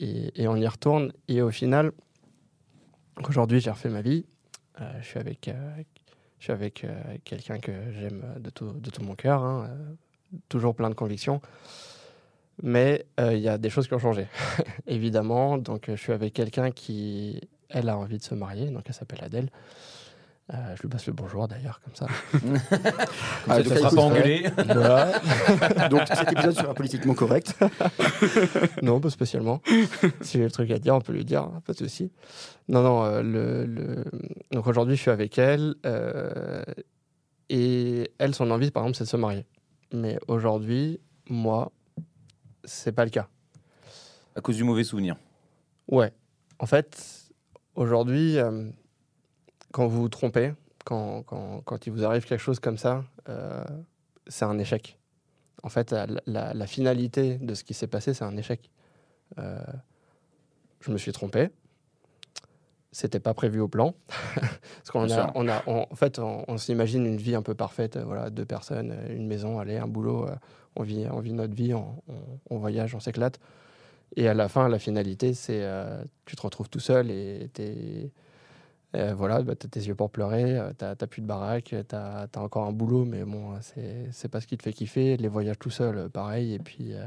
et, 0.00 0.48
on 0.48 0.56
y 0.56 0.66
retourne. 0.66 1.12
Et 1.28 1.40
au 1.40 1.50
final, 1.50 1.92
aujourd'hui, 3.28 3.60
j'ai 3.60 3.70
refait 3.70 3.88
ma 3.88 4.02
vie. 4.02 4.26
Je 5.00 5.06
suis 5.06 5.20
avec, 5.20 5.48
avec 5.48 7.24
quelqu'un 7.24 7.58
que 7.58 7.72
j'aime 7.92 8.24
de 8.40 8.50
tout, 8.50 8.72
de 8.72 8.90
tout 8.90 9.02
mon 9.02 9.14
cœur, 9.14 9.42
hein, 9.42 9.70
toujours 10.48 10.74
plein 10.74 10.90
de 10.90 10.94
convictions. 10.94 11.40
Mais 12.62 13.06
euh, 13.20 13.34
il 13.34 13.40
y 13.42 13.48
a 13.48 13.58
des 13.58 13.70
choses 13.70 13.86
qui 13.88 13.94
ont 13.94 13.98
changé, 13.98 14.26
évidemment. 14.86 15.58
Donc, 15.58 15.88
euh, 15.88 15.96
je 15.96 16.00
suis 16.02 16.12
avec 16.12 16.32
quelqu'un 16.32 16.70
qui, 16.70 17.40
elle, 17.68 17.88
a 17.88 17.96
envie 17.98 18.18
de 18.18 18.22
se 18.22 18.34
marier. 18.34 18.70
Donc, 18.70 18.84
elle 18.86 18.94
s'appelle 18.94 19.22
Adèle. 19.22 19.50
Euh, 20.54 20.76
je 20.76 20.82
lui 20.82 20.88
passe 20.88 21.06
le 21.08 21.12
bonjour 21.12 21.48
d'ailleurs, 21.48 21.80
comme 21.82 21.94
ça. 21.96 22.06
Comme 22.38 22.56
Ah, 23.48 23.56
ça, 23.56 23.62
donc, 23.62 23.72
ça 23.72 23.76
sera 23.78 23.90
pas 23.90 24.00
engueulé. 24.02 24.46
voilà. 24.64 25.18
Donc 25.90 26.02
cet 26.06 26.30
épisode 26.30 26.54
sera 26.54 26.72
politiquement 26.72 27.14
correct. 27.14 27.52
non, 28.80 29.00
pas 29.00 29.10
spécialement. 29.10 29.60
si 30.20 30.38
j'ai 30.38 30.44
le 30.44 30.50
truc 30.52 30.70
à 30.70 30.78
dire, 30.78 30.94
on 30.94 31.00
peut 31.00 31.12
lui 31.12 31.24
dire, 31.24 31.42
hein, 31.42 31.60
pas 31.66 31.72
de 31.72 31.78
souci. 31.78 32.12
Non, 32.68 32.80
non, 32.82 33.02
euh, 33.04 33.22
le, 33.22 33.66
le- 33.66 34.04
donc 34.52 34.68
aujourd'hui, 34.68 34.94
je 34.94 35.00
suis 35.02 35.10
avec 35.10 35.36
elle. 35.36 35.74
euh, 35.84 36.62
et 37.48 38.12
elle, 38.18 38.32
son 38.34 38.48
envie, 38.52 38.70
par 38.70 38.84
exemple, 38.84 38.98
c'est 38.98 39.04
de 39.04 39.08
se 39.08 39.16
marier. 39.16 39.46
Mais 39.92 40.16
aujourd'hui, 40.28 41.00
moi, 41.28 41.72
c'est 42.66 42.92
pas 42.92 43.04
le 43.04 43.10
cas. 43.10 43.28
À 44.34 44.40
cause 44.42 44.56
du 44.56 44.64
mauvais 44.64 44.84
souvenir. 44.84 45.16
Ouais. 45.88 46.12
En 46.58 46.66
fait, 46.66 47.30
aujourd'hui, 47.74 48.36
euh, 48.38 48.68
quand 49.72 49.86
vous 49.86 50.02
vous 50.02 50.08
trompez, 50.10 50.52
quand, 50.84 51.22
quand, 51.22 51.62
quand 51.64 51.86
il 51.86 51.92
vous 51.92 52.04
arrive 52.04 52.24
quelque 52.26 52.40
chose 52.40 52.60
comme 52.60 52.76
ça, 52.78 53.04
euh, 53.28 53.64
c'est 54.26 54.44
un 54.44 54.58
échec. 54.58 54.98
En 55.62 55.68
fait, 55.70 55.90
la, 55.92 56.06
la- 56.26 56.52
la 56.54 56.66
finalité 56.66 57.38
de 57.38 57.54
ce 57.54 57.64
qui 57.64 57.72
s'est 57.74 57.86
passé, 57.86 58.12
c'est 58.14 58.24
un 58.24 58.36
échec. 58.36 58.70
Euh, 59.38 59.58
je 60.80 60.90
me 60.92 60.98
suis 60.98 61.12
trompé. 61.12 61.48
C'était 62.92 63.20
pas 63.20 63.34
prévu 63.34 63.60
au 63.60 63.68
plan. 63.68 63.94
Parce 64.34 64.90
qu'on 64.90 65.08
a, 65.20 65.32
on 65.34 65.48
a, 65.48 65.62
on- 65.66 65.86
en 65.90 65.94
fait, 65.94 66.18
on, 66.18 66.44
on 66.48 66.56
s'imagine 66.56 67.04
une 67.06 67.16
vie 67.16 67.34
un 67.34 67.42
peu 67.42 67.54
parfaite. 67.54 67.98
Voilà, 67.98 68.30
deux 68.30 68.44
personnes, 68.46 68.94
une 69.10 69.26
maison, 69.26 69.58
allez, 69.58 69.76
un 69.76 69.88
boulot. 69.88 70.26
On 70.76 70.82
vit, 70.82 71.06
on 71.10 71.20
vit 71.20 71.32
notre 71.32 71.54
vie, 71.54 71.74
on, 71.74 72.02
on- 72.08 72.38
on 72.50 72.58
voyage, 72.58 72.94
on 72.94 73.00
s'éclate. 73.00 73.40
Et 74.14 74.28
à 74.28 74.34
la 74.34 74.48
fin, 74.48 74.68
la 74.68 74.78
finalité, 74.78 75.34
c'est 75.34 75.62
euh, 75.62 76.02
tu 76.24 76.36
te 76.36 76.42
retrouves 76.42 76.68
tout 76.68 76.78
seul 76.80 77.10
et 77.10 77.50
t'es, 77.52 78.10
euh, 78.94 79.14
voilà, 79.14 79.42
bah, 79.42 79.54
t'as 79.56 79.68
tes 79.68 79.80
yeux 79.80 79.94
pour 79.94 80.10
pleurer, 80.10 80.56
euh, 80.58 80.72
t'as, 80.76 80.94
plus 81.06 81.20
de 81.22 81.26
baraque, 81.26 81.74
t'as, 81.88 82.26
as 82.32 82.40
encore 82.40 82.66
un 82.66 82.72
boulot, 82.72 83.04
mais 83.04 83.24
bon, 83.24 83.54
c'est, 83.60 84.28
pas 84.28 84.40
ce 84.40 84.46
qui 84.46 84.56
te 84.56 84.62
fait 84.62 84.72
kiffer. 84.72 85.16
Les 85.16 85.28
voyages 85.28 85.58
tout 85.58 85.70
seul, 85.70 85.98
euh, 85.98 86.08
pareil, 86.08 86.54
et 86.54 86.58
puis, 86.58 86.94
euh, 86.94 87.06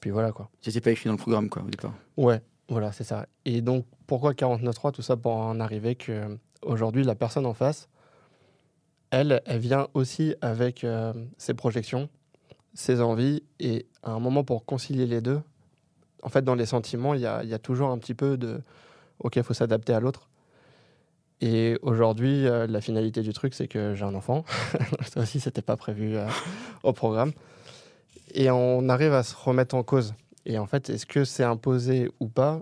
puis 0.00 0.10
voilà 0.10 0.32
quoi. 0.32 0.50
C'était 0.60 0.80
pas 0.80 0.90
écrit 0.90 1.06
dans 1.06 1.12
le 1.14 1.18
programme 1.18 1.48
quoi 1.48 1.62
au 1.62 1.70
départ. 1.70 1.94
Ouais, 2.16 2.42
voilà, 2.68 2.92
c'est 2.92 3.04
ça. 3.04 3.26
Et 3.44 3.60
donc, 3.62 3.86
pourquoi 4.06 4.32
49.3 4.32 4.92
Tout 4.92 5.02
ça 5.02 5.16
pour 5.16 5.32
en 5.32 5.60
arriver 5.60 5.94
que 5.94 6.36
aujourd'hui, 6.62 7.04
la 7.04 7.14
personne 7.14 7.46
en 7.46 7.54
face, 7.54 7.88
elle, 9.10 9.40
elle 9.46 9.58
vient 9.58 9.88
aussi 9.94 10.34
avec 10.40 10.84
euh, 10.84 11.12
ses 11.38 11.54
projections, 11.54 12.08
ses 12.74 13.00
envies, 13.00 13.42
et 13.58 13.86
à 14.02 14.12
un 14.12 14.20
moment 14.20 14.44
pour 14.44 14.64
concilier 14.64 15.06
les 15.06 15.20
deux, 15.20 15.40
en 16.22 16.28
fait, 16.28 16.42
dans 16.42 16.54
les 16.54 16.66
sentiments, 16.66 17.14
il 17.14 17.20
y 17.20 17.26
a, 17.26 17.42
y 17.44 17.54
a 17.54 17.58
toujours 17.58 17.90
un 17.90 17.98
petit 17.98 18.14
peu 18.14 18.36
de 18.36 18.60
OK, 19.20 19.36
il 19.36 19.42
faut 19.42 19.54
s'adapter 19.54 19.92
à 19.92 20.00
l'autre. 20.00 20.28
Et 21.40 21.78
aujourd'hui, 21.82 22.46
euh, 22.46 22.66
la 22.66 22.80
finalité 22.80 23.22
du 23.22 23.32
truc, 23.32 23.54
c'est 23.54 23.68
que 23.68 23.94
j'ai 23.94 24.04
un 24.04 24.14
enfant. 24.14 24.44
Ça 25.12 25.20
aussi, 25.20 25.40
c'était 25.40 25.62
pas 25.62 25.76
prévu 25.76 26.16
euh, 26.16 26.26
au 26.82 26.92
programme. 26.92 27.32
Et 28.34 28.50
on 28.50 28.88
arrive 28.88 29.14
à 29.14 29.22
se 29.22 29.34
remettre 29.34 29.74
en 29.74 29.82
cause. 29.82 30.14
Et 30.44 30.58
en 30.58 30.66
fait, 30.66 30.90
est-ce 30.90 31.06
que 31.06 31.24
c'est 31.24 31.44
imposé 31.44 32.10
ou 32.20 32.28
pas? 32.28 32.60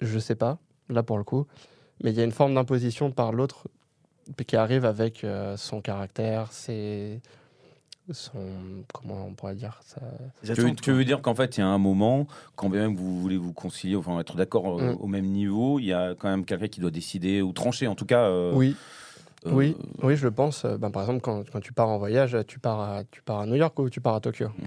Je 0.00 0.18
sais 0.18 0.34
pas, 0.34 0.58
là 0.88 1.02
pour 1.02 1.18
le 1.18 1.24
coup. 1.24 1.46
Mais 2.02 2.10
il 2.10 2.16
y 2.16 2.20
a 2.20 2.24
une 2.24 2.32
forme 2.32 2.54
d'imposition 2.54 3.10
par 3.10 3.32
l'autre 3.32 3.68
qui 4.46 4.56
arrive 4.56 4.84
avec 4.84 5.24
euh, 5.24 5.56
son 5.56 5.80
caractère, 5.80 6.52
ses, 6.52 7.20
son 8.12 8.84
comment 8.92 9.26
on 9.26 9.34
pourrait 9.34 9.54
dire 9.54 9.80
ça 9.84 10.00
veux, 10.62 10.74
tu 10.74 10.92
veux 10.92 11.04
dire 11.04 11.20
qu'en 11.22 11.34
fait, 11.34 11.56
il 11.56 11.60
y 11.60 11.62
a 11.62 11.66
un 11.66 11.78
moment, 11.78 12.26
quand 12.56 12.68
bien 12.68 12.82
même 12.88 12.96
vous 12.96 13.20
voulez 13.20 13.36
vous 13.36 13.52
concilier, 13.52 13.96
enfin 13.96 14.18
être 14.20 14.36
d'accord 14.36 14.80
euh, 14.80 14.92
Mm. 14.92 14.96
au 15.00 15.06
même 15.06 15.26
niveau, 15.26 15.78
il 15.78 15.86
y 15.86 15.92
a 15.92 16.14
quand 16.14 16.28
même 16.28 16.44
quelqu'un 16.44 16.68
qui 16.68 16.80
doit 16.80 16.90
décider 16.90 17.42
ou 17.42 17.52
trancher, 17.52 17.86
en 17.86 17.94
tout 17.94 18.06
cas. 18.06 18.22
euh, 18.24 18.52
oui 18.54 18.76
euh, 19.46 19.50
oui 19.52 19.76
oui 20.02 20.16
je 20.16 20.24
le 20.26 20.30
pense 20.32 20.64
ben, 20.66 20.90
par 20.90 21.02
exemple 21.02 21.20
quand, 21.20 21.48
quand 21.50 21.60
tu 21.60 21.72
pars 21.72 21.88
en 21.88 21.98
voyage 21.98 22.36
tu 22.48 22.58
pars 22.58 22.80
à, 22.80 23.04
tu 23.10 23.22
pars 23.22 23.38
à 23.40 23.46
New 23.46 23.54
York 23.54 23.78
ou 23.78 23.88
tu 23.88 24.00
pars 24.00 24.14
à 24.16 24.20
Tokyo? 24.20 24.48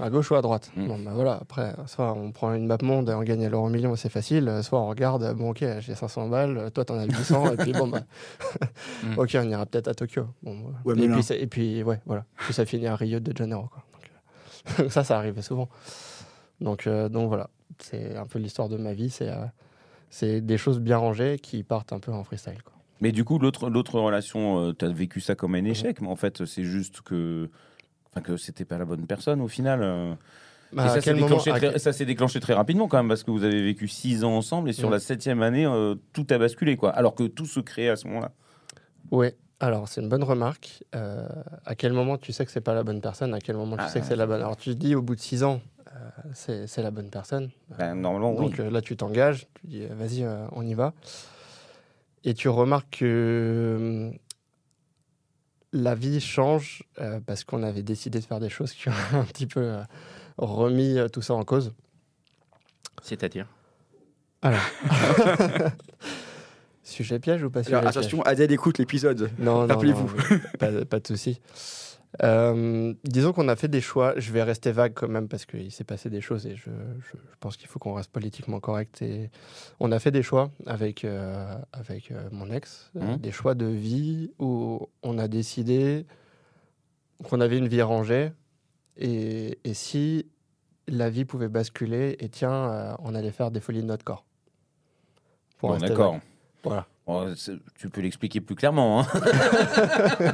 À 0.00 0.10
gauche 0.10 0.30
ou 0.30 0.34
à 0.36 0.42
droite? 0.42 0.70
Mm. 0.76 0.86
bon 0.88 0.98
ben 0.98 1.12
voilà 1.12 1.38
après 1.40 1.72
soit 1.86 2.12
on 2.12 2.30
prend 2.32 2.52
une 2.54 2.66
map 2.66 2.78
monde 2.82 3.10
on 3.10 3.22
gagne 3.22 3.46
l'euro 3.48 3.68
million 3.68 3.94
c'est 3.96 4.08
facile 4.08 4.48
euh, 4.48 4.62
soit 4.62 4.80
on 4.80 4.88
regarde 4.88 5.34
bon 5.36 5.50
ok 5.50 5.64
j'ai 5.80 5.94
500 5.94 6.28
balles 6.28 6.70
toi 6.72 6.84
t'en 6.84 6.98
as 6.98 7.04
800 7.04 7.52
et 7.52 7.56
puis 7.56 7.72
bon 7.72 7.88
bah, 7.88 8.02
Mm. 9.04 9.18
ok 9.18 9.36
on 9.40 9.48
ira 9.50 9.66
peut-être 9.66 9.88
à 9.88 9.94
Tokyo 9.94 10.26
bon, 10.42 10.56
voilà. 10.62 10.78
Ouais, 10.84 10.94
et, 11.04 11.08
puis, 11.08 11.22
ça- 11.22 11.36
et 11.36 11.46
puis 11.46 11.82
ouais 11.84 12.00
voilà 12.06 12.24
puis 12.38 12.52
ça 12.54 12.64
finit 12.64 12.86
à 12.88 12.96
Rio 12.96 13.20
de 13.20 13.36
Janeiro 13.36 13.68
quoi. 13.70 13.84
Donc, 13.92 14.80
euh, 14.80 14.88
ça 14.90 15.04
ça 15.04 15.16
arrivait 15.18 15.42
souvent 15.42 15.68
donc 16.60 16.86
euh, 16.86 17.08
donc 17.08 17.28
voilà 17.28 17.50
c'est 17.78 18.16
un 18.16 18.26
peu 18.26 18.38
l'histoire 18.40 18.68
de 18.68 18.76
ma 18.76 18.92
vie 18.94 19.10
c'est 19.10 19.28
euh, 19.28 19.44
c'est 20.10 20.40
des 20.40 20.58
choses 20.58 20.80
bien 20.80 20.96
rangées 20.96 21.38
qui 21.38 21.62
partent 21.62 21.92
un 21.92 22.00
peu 22.00 22.12
en 22.12 22.24
freestyle 22.24 22.62
quoi. 22.62 22.72
Mais 23.00 23.12
du 23.12 23.24
coup, 23.24 23.38
l'autre 23.38 23.70
l'autre 23.70 23.98
relation, 24.00 24.72
tu 24.74 24.84
as 24.84 24.88
vécu 24.88 25.20
ça 25.20 25.34
comme 25.34 25.54
un 25.54 25.64
échec, 25.64 26.00
mais 26.00 26.08
en 26.08 26.16
fait, 26.16 26.44
c'est 26.44 26.64
juste 26.64 27.00
que. 27.02 27.48
Enfin, 28.10 28.22
que 28.22 28.36
c'était 28.38 28.64
pas 28.64 28.78
la 28.78 28.84
bonne 28.86 29.06
personne 29.06 29.40
au 29.40 29.48
final. 29.48 29.80
euh. 29.82 30.14
Bah, 30.72 30.84
et 30.86 30.88
ça 30.88 31.00
s'est 31.00 31.14
déclenché, 31.14 31.50
très- 31.50 31.60
quel- 31.60 31.80
ça 31.80 31.92
s'est 31.92 32.04
déclenché 32.04 32.40
très 32.40 32.52
rapidement 32.54 32.88
quand 32.88 32.98
même, 32.98 33.08
parce 33.08 33.22
que 33.22 33.30
vous 33.30 33.44
avez 33.44 33.62
vécu 33.62 33.88
six 33.88 34.22
ans 34.24 34.32
ensemble 34.36 34.68
et 34.68 34.72
sur 34.74 34.88
Mm. 34.88 34.92
la 34.92 35.00
septième 35.00 35.42
année, 35.42 35.64
euh, 35.66 35.94
tout 36.12 36.26
a 36.30 36.36
basculé, 36.38 36.76
quoi. 36.76 36.90
Alors 36.90 37.14
que 37.14 37.24
tout 37.24 37.46
se 37.46 37.60
crée 37.60 37.88
à 37.88 37.96
ce 37.96 38.06
moment-là. 38.08 38.32
Oui, 39.10 39.28
alors 39.60 39.88
c'est 39.88 40.00
une 40.02 40.08
bonne 40.10 40.24
remarque. 40.24 40.84
Euh, 40.94 41.26
à 41.64 41.74
quel 41.74 41.92
moment 41.94 42.18
tu 42.18 42.32
sais 42.32 42.44
que 42.44 42.50
c'est 42.50 42.60
pas 42.60 42.74
la 42.74 42.82
bonne 42.82 43.00
personne? 43.00 43.32
À 43.34 43.40
quel 43.40 43.56
moment 43.56 43.76
tu 43.76 43.84
Ah, 43.84 43.88
sais 43.88 44.00
que 44.00 44.06
c'est 44.06 44.16
la 44.16 44.26
bonne? 44.26 44.40
Alors 44.40 44.56
tu 44.56 44.70
te 44.70 44.74
dis 44.74 44.94
au 44.94 45.00
bout 45.02 45.14
de 45.14 45.20
six 45.20 45.42
ans, 45.42 45.60
euh, 45.96 46.64
c'est 46.66 46.82
la 46.82 46.90
bonne 46.90 47.08
personne. 47.10 47.50
Ben, 47.78 47.94
normalement, 47.94 48.32
oui. 48.32 48.50
Donc 48.50 48.60
euh, 48.60 48.70
là 48.70 48.82
tu 48.82 48.96
t'engages, 48.96 49.46
tu 49.60 49.66
dis 49.66 49.82
euh, 49.84 49.94
vas-y, 49.94 50.22
euh, 50.22 50.46
on 50.52 50.66
y 50.66 50.74
va. 50.74 50.92
Et 52.24 52.34
tu 52.34 52.48
remarques 52.48 52.98
que 52.98 53.04
euh, 53.04 54.10
la 55.72 55.94
vie 55.94 56.20
change 56.20 56.82
euh, 57.00 57.20
parce 57.24 57.44
qu'on 57.44 57.62
avait 57.62 57.82
décidé 57.82 58.20
de 58.20 58.24
faire 58.24 58.40
des 58.40 58.48
choses 58.48 58.72
qui 58.72 58.88
ont 58.88 58.92
un 59.12 59.24
petit 59.24 59.46
peu 59.46 59.60
euh, 59.60 59.82
remis 60.36 60.98
euh, 60.98 61.08
tout 61.08 61.22
ça 61.22 61.34
en 61.34 61.44
cause. 61.44 61.72
C'est-à-dire? 63.02 63.46
Alors. 64.42 64.60
sujet 66.82 67.18
piège 67.18 67.42
ou 67.42 67.50
pas 67.50 67.62
sujet 67.62 67.76
Alors 67.76 67.90
piège? 67.90 67.98
Attention, 67.98 68.22
Adèle 68.22 68.52
écoute 68.52 68.78
l'épisode. 68.78 69.30
Non, 69.38 69.62
non, 69.62 69.74
Rappelez-vous. 69.74 70.10
pas, 70.58 70.84
pas 70.84 71.00
de 71.00 71.06
souci. 71.06 71.40
Euh, 72.22 72.94
disons 73.04 73.32
qu'on 73.32 73.48
a 73.48 73.56
fait 73.56 73.68
des 73.68 73.80
choix. 73.82 74.14
Je 74.18 74.32
vais 74.32 74.42
rester 74.42 74.72
vague 74.72 74.94
quand 74.94 75.08
même 75.08 75.28
parce 75.28 75.44
qu'il 75.44 75.70
s'est 75.70 75.84
passé 75.84 76.08
des 76.10 76.20
choses 76.20 76.46
et 76.46 76.56
je, 76.56 76.70
je- 76.70 77.16
je 77.16 77.36
pense 77.40 77.56
qu'il 77.56 77.68
faut 77.68 77.78
qu'on 77.78 77.92
reste 77.94 78.10
politiquement 78.10 78.60
correct. 78.60 79.02
Et 79.02 79.30
on 79.78 79.92
a 79.92 79.98
fait 79.98 80.10
des 80.10 80.22
choix 80.22 80.50
avec, 80.66 81.04
euh, 81.04 81.54
avec 81.72 82.10
euh, 82.10 82.28
mon 82.32 82.50
ex, 82.50 82.90
Mhm. 82.94 83.18
des 83.18 83.30
choix 83.30 83.54
de 83.54 83.66
vie 83.66 84.30
où 84.38 84.88
on 85.02 85.18
a 85.18 85.28
décidé 85.28 86.06
qu'on 87.24 87.40
avait 87.40 87.58
une 87.58 87.68
vie 87.68 87.82
rangée 87.82 88.32
et, 88.96 89.58
et 89.64 89.74
si 89.74 90.26
la 90.86 91.10
vie 91.10 91.24
pouvait 91.26 91.48
basculer 91.48 92.16
et 92.20 92.28
tiens, 92.30 92.96
on 93.00 93.14
allait 93.14 93.32
faire 93.32 93.50
des 93.50 93.60
folies 93.60 93.82
de 93.82 93.86
notre 93.86 94.04
corps. 94.04 94.24
Pour 95.58 95.70
Bon, 95.70 95.76
d'accord. 95.78 96.18
Voilà. 96.64 96.86
Bon, 97.08 97.34
tu 97.74 97.88
peux 97.88 98.02
l'expliquer 98.02 98.42
plus 98.42 98.54
clairement. 98.54 99.00
hein. 99.00 99.06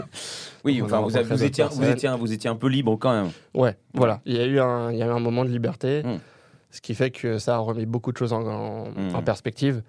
oui, 0.65 0.83
enfin, 0.83 1.01
vous, 1.01 1.17
étiez, 1.17 1.65
vous, 1.71 1.85
étiez, 1.91 2.09
un- 2.09 2.17
vous 2.17 2.33
étiez 2.33 2.49
un 2.51 2.57
peu 2.57 2.67
libre 2.69 2.97
quand 2.97 3.13
même. 3.13 3.31
Ouais, 3.55 3.79
voilà. 3.95 4.21
Il 4.27 4.37
y 4.37 4.41
a 4.41 4.45
eu 4.45 4.59
un, 4.59 4.91
il 4.91 4.99
y 4.99 5.03
a 5.03 5.07
eu 5.07 5.11
un 5.11 5.21
moment 5.21 5.45
de 5.45 5.51
liberté, 5.51 6.03
Mm. 6.03 6.19
ce 6.73 6.81
qui 6.81 6.95
fait 6.97 7.11
que 7.13 7.39
ça 7.39 7.55
a 7.55 7.59
remis 7.59 7.87
beaucoup 7.87 8.11
de 8.11 8.17
choses 8.17 8.33
en, 8.33 8.43
en- 8.45 8.91
Mm. 8.91 9.15
en 9.15 9.23
perspective 9.23 9.83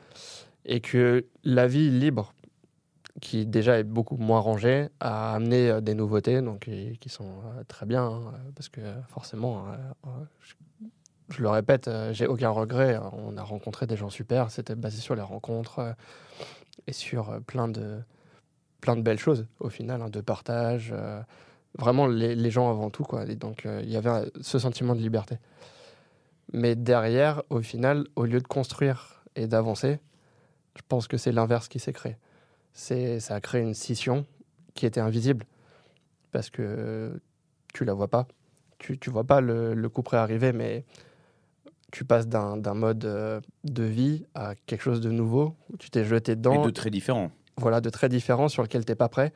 et 0.65 0.79
que 0.79 1.25
la 1.43 1.65
vie 1.67 1.89
libre, 1.89 2.33
qui 3.19 3.47
déjà 3.47 3.79
est 3.79 3.83
beaucoup 3.83 4.17
moins 4.17 4.39
rangée, 4.39 4.89
a 4.99 5.33
amené 5.33 5.69
euh, 5.71 5.81
des 5.81 5.95
nouveautés, 5.95 6.41
donc 6.41 6.67
et- 6.67 6.97
qui 7.01 7.09
sont 7.09 7.25
euh, 7.57 7.63
très 7.67 7.87
bien, 7.87 8.03
hein, 8.05 8.21
parce 8.55 8.69
que 8.69 8.81
forcément, 9.07 9.65
euh, 9.69 9.71
euh, 10.05 10.09
je, 10.41 10.53
je 11.35 11.41
le 11.41 11.49
répète, 11.49 11.89
j'ai 12.11 12.27
aucun 12.27 12.49
regret. 12.49 12.99
On 13.13 13.35
a 13.37 13.41
rencontré 13.43 13.87
des 13.87 13.95
gens 13.97 14.11
super, 14.11 14.51
c'était 14.51 14.75
basé 14.75 15.01
sur 15.01 15.15
les 15.15 15.23
rencontres 15.23 15.95
et 16.87 16.93
sur 16.93 17.29
euh, 17.29 17.39
plein 17.39 17.67
de 17.67 17.99
plein 18.81 18.95
de 18.95 19.01
belles 19.01 19.19
choses 19.19 19.47
au 19.59 19.69
final, 19.69 20.01
hein, 20.01 20.09
de 20.09 20.21
partage. 20.21 20.91
euh, 20.93 21.21
vraiment 21.77 22.07
les, 22.07 22.51
gens 22.51 22.69
avant 22.69 22.89
tout 22.89 23.03
quoi. 23.03 23.25
Donc 23.25 23.65
euh, 23.65 23.81
il 23.83 23.89
y 23.89 23.97
avait 23.97 24.31
ce 24.41 24.59
sentiment 24.59 24.95
de 24.95 25.01
liberté. 25.01 25.37
Mais 26.53 26.75
derrière 26.75 27.43
au 27.49 27.61
final 27.61 28.05
au 28.15 28.25
lieu 28.25 28.39
de 28.39 28.47
construire 28.47 29.23
et 29.35 29.47
d'avancer 29.47 29.99
je 30.75 30.81
pense 30.87 31.07
que 31.07 31.17
c'est 31.17 31.31
l'inverse 31.31 31.67
qui 31.67 31.79
s'est 31.79 31.93
créé. 31.93 32.17
Ça 32.73 33.35
a 33.35 33.39
créé 33.39 33.61
une 33.61 33.73
scission 33.73 34.25
qui 34.73 34.85
était 34.85 34.99
invisible 34.99 35.45
parce 36.31 36.49
que 36.49 37.19
tu 37.73 37.85
la 37.85 37.93
vois 37.93 38.09
pas. 38.09 38.27
Tu, 38.77 38.99
tu 38.99 39.09
vois 39.09 39.23
pas 39.23 39.39
le, 39.39 39.73
le 39.73 39.89
coup 39.89 40.03
près 40.03 40.17
arriver 40.17 40.51
mais 40.51 40.83
tu 41.91 42.03
passes 42.05 42.27
d'un 42.27 42.73
mode 42.73 43.05
euh, 43.05 43.39
de 43.63 43.83
vie 43.83 44.25
à 44.33 44.55
quelque 44.65 44.81
chose 44.81 45.01
de 45.01 45.11
nouveau 45.11 45.55
où 45.71 45.77
tu 45.77 45.89
t'es 45.89 46.03
jeté 46.03 46.35
dedans 46.35 46.61
Et 46.63 46.65
de 46.65 46.71
très 46.71 46.89
différents. 46.89 47.31
voilà, 47.57 47.81
de 47.81 47.89
très 47.89 48.09
différents 48.09 48.49
sur 48.49 48.63
lesquels 48.63 48.85
tu 48.85 48.91
n'es 48.91 48.95
pas 48.95 49.09
prêt. 49.09 49.31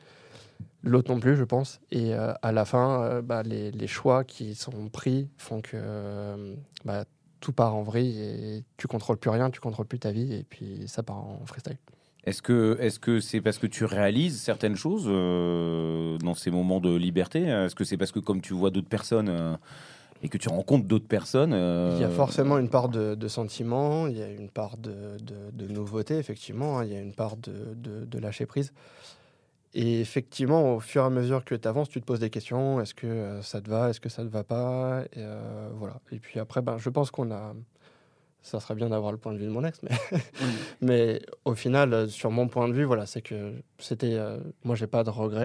L'autre 0.82 1.10
non 1.12 1.20
plus, 1.20 1.36
je 1.36 1.44
pense. 1.44 1.80
Et 1.90 2.14
euh, 2.14 2.32
à 2.42 2.52
la 2.52 2.64
fin, 2.64 3.02
euh, 3.02 3.22
bah, 3.22 3.42
les, 3.42 3.70
les 3.70 3.86
choix 3.86 4.24
qui 4.24 4.54
sont 4.54 4.88
pris 4.88 5.28
font 5.38 5.60
que 5.60 6.56
bah, 6.84 7.04
tout 7.40 7.52
part 7.52 7.74
en 7.74 7.82
vrille 7.82 8.18
et 8.20 8.64
tu 8.76 8.86
contrôles 8.88 9.16
plus 9.18 9.30
rien, 9.30 9.50
tu 9.50 9.60
contrôles 9.60 9.86
plus 9.86 9.98
ta 9.98 10.10
vie 10.10 10.34
et 10.34 10.44
puis 10.44 10.84
ça 10.86 11.02
part 11.02 11.16
en 11.18 11.40
freestyle. 11.46 11.78
Est-ce 12.24 12.42
que 12.42 12.76
est-ce 12.80 12.98
que 12.98 13.20
c'est 13.20 13.40
parce 13.40 13.56
que 13.56 13.66
tu 13.66 13.86
réalises 13.86 14.38
certaines 14.42 14.76
choses 14.76 15.06
dans 15.06 16.34
ces 16.34 16.50
moments 16.50 16.78
de 16.80 16.94
liberté? 16.94 17.44
Est-ce 17.44 17.74
que 17.74 17.84
c'est 17.84 17.96
parce 17.96 18.12
que 18.12 18.18
comme 18.18 18.42
tu 18.42 18.52
vois 18.52 18.70
d'autres 18.70 18.90
personnes 18.90 19.56
et 20.22 20.28
que 20.28 20.38
tu 20.38 20.48
rencontres 20.48 20.86
d'autres 20.86 21.08
personnes 21.08 21.52
euh, 21.54 21.92
Il 21.96 22.00
y 22.00 22.04
a 22.04 22.10
forcément 22.10 22.58
une 22.58 22.68
part 22.68 22.88
de, 22.88 23.14
de 23.14 23.28
sentiment, 23.28 24.06
il 24.06 24.18
y 24.18 24.22
a 24.22 24.28
une 24.30 24.50
part 24.50 24.76
de, 24.76 25.16
de- 25.22 25.50
de 25.52 25.66
nouveauté, 25.72 26.18
effectivement, 26.18 26.78
hein, 26.78 26.84
il 26.84 26.92
y 26.92 26.96
a 26.96 27.00
une 27.00 27.14
part 27.14 27.36
de, 27.36 27.74
de- 27.74 28.04
de 28.04 28.18
lâcher 28.18 28.46
prise. 28.46 28.72
Et 29.72 30.00
effectivement, 30.00 30.74
au 30.74 30.80
fur 30.80 31.02
et 31.02 31.06
à 31.06 31.10
mesure 31.10 31.44
que 31.44 31.54
tu 31.54 31.68
avances, 31.68 31.88
tu 31.88 32.00
te 32.00 32.04
poses 32.04 32.18
des 32.18 32.28
questions. 32.30 32.80
Est-ce 32.80 32.92
que 32.92 33.06
euh, 33.06 33.40
ça 33.42 33.60
te 33.60 33.70
va? 33.70 33.88
Est-ce 33.90 34.00
que 34.00 34.08
ça 34.08 34.22
te 34.24 34.28
va 34.28 34.42
pas? 34.42 35.02
Et, 35.12 35.18
euh, 35.18 35.68
voilà. 35.74 36.00
et 36.10 36.18
puis 36.18 36.40
après, 36.40 36.60
ben, 36.60 36.76
je 36.78 36.90
pense 36.90 37.10
qu'on 37.10 37.30
a... 37.30 37.54
Ça 38.42 38.58
serait 38.58 38.74
bien 38.74 38.88
d'avoir 38.88 39.12
le 39.12 39.18
point 39.18 39.32
de 39.34 39.38
vue 39.38 39.44
de 39.44 39.50
mon 39.50 39.62
ex, 39.64 39.80
mais, 39.82 39.90
mais 40.80 41.22
au 41.44 41.54
final, 41.54 42.08
sur 42.08 42.30
mon 42.30 42.48
point 42.48 42.68
de 42.68 42.72
vue, 42.72 42.84
voilà, 42.84 43.06
c'est 43.06 43.22
que 43.22 43.52
c'était... 43.78 44.14
euh, 44.14 44.38
moi, 44.64 44.74
j'ai 44.76 44.86
pas 44.88 45.04
de 45.04 45.10
regrets. 45.10 45.44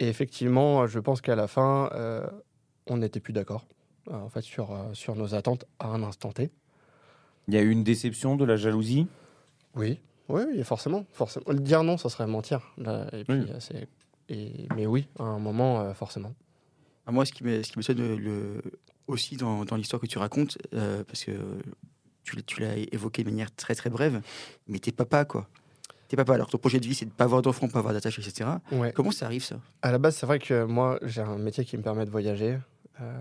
Et 0.00 0.08
effectivement, 0.08 0.86
je 0.86 0.98
pense 0.98 1.20
qu'à 1.20 1.36
la 1.36 1.46
fin, 1.46 1.90
euh, 1.92 2.26
on 2.86 2.96
n'était 2.96 3.20
plus 3.20 3.34
d'accord, 3.34 3.66
euh, 4.08 4.14
en 4.14 4.30
fait, 4.30 4.40
sur, 4.40 4.72
euh, 4.72 4.94
sur 4.94 5.14
nos 5.14 5.34
attentes 5.34 5.66
à 5.78 5.88
un 5.88 6.02
instant 6.02 6.32
T. 6.32 6.50
Il 7.48 7.54
y 7.54 7.58
a 7.58 7.60
eu 7.60 7.70
une 7.70 7.84
déception, 7.84 8.36
de 8.36 8.44
la 8.46 8.56
jalousie? 8.56 9.06
Oui, 9.76 10.00
oui, 10.30 10.42
oui, 10.48 10.64
forcément, 10.64 11.04
forcément. 11.12 11.52
Dire 11.52 11.82
non, 11.84 11.98
ça 11.98 12.08
serait 12.08 12.26
mentir. 12.26 12.72
Là, 12.78 13.08
et 13.12 13.24
puis, 13.24 13.34
Oui. 13.40 13.52
c'est- 13.60 13.88
et- 14.30 14.68
mais 14.74 14.86
oui, 14.86 15.06
à 15.18 15.24
un 15.24 15.38
moment, 15.38 15.80
euh, 15.82 15.92
forcément. 15.92 16.32
Ah, 17.06 17.12
moi, 17.12 17.26
ce 17.26 17.32
qui 17.32 17.44
me, 17.44 17.62
ce 17.62 17.70
qui 17.72 17.78
me 17.78 17.82
sonne 17.82 18.16
le, 18.16 18.62
aussi 19.06 19.36
dans, 19.36 19.66
dans 19.66 19.76
l'histoire 19.76 20.00
que 20.00 20.06
tu 20.06 20.18
racontes, 20.18 20.56
euh, 20.72 21.04
parce 21.04 21.24
que 21.24 21.32
tu, 22.24 22.36
l'as- 22.36 22.42
tu 22.42 22.60
l'as 22.62 22.76
évoqué 22.92 23.22
de 23.22 23.28
manière 23.30 23.54
très 23.54 23.74
très 23.74 23.90
brève, 23.90 24.22
mais 24.66 24.78
t'es 24.78 24.92
papa, 24.92 25.26
quoi. 25.26 25.46
T'es 26.10 26.16
papa. 26.16 26.34
Alors, 26.34 26.48
ton 26.48 26.58
projet 26.58 26.80
de 26.80 26.86
vie, 26.86 26.94
c'est 26.94 27.04
de 27.06 27.10
pas 27.12 27.22
avoir 27.24 27.40
d'enfants, 27.40 27.68
pas 27.68 27.78
avoir 27.78 27.94
d'attache, 27.94 28.18
etc. 28.18 28.50
Ouais. 28.72 28.92
Comment 28.92 29.12
ça 29.12 29.26
arrive, 29.26 29.44
ça? 29.44 29.56
À 29.80 29.92
la 29.92 29.98
base, 29.98 30.16
c'est 30.16 30.26
vrai 30.26 30.40
que 30.40 30.64
moi, 30.64 30.98
j'ai 31.02 31.20
un 31.22 31.38
métier 31.38 31.64
qui 31.64 31.76
me 31.78 31.82
permet 31.82 32.04
de 32.04 32.10
voyager. 32.10 32.58
Euh, 33.00 33.20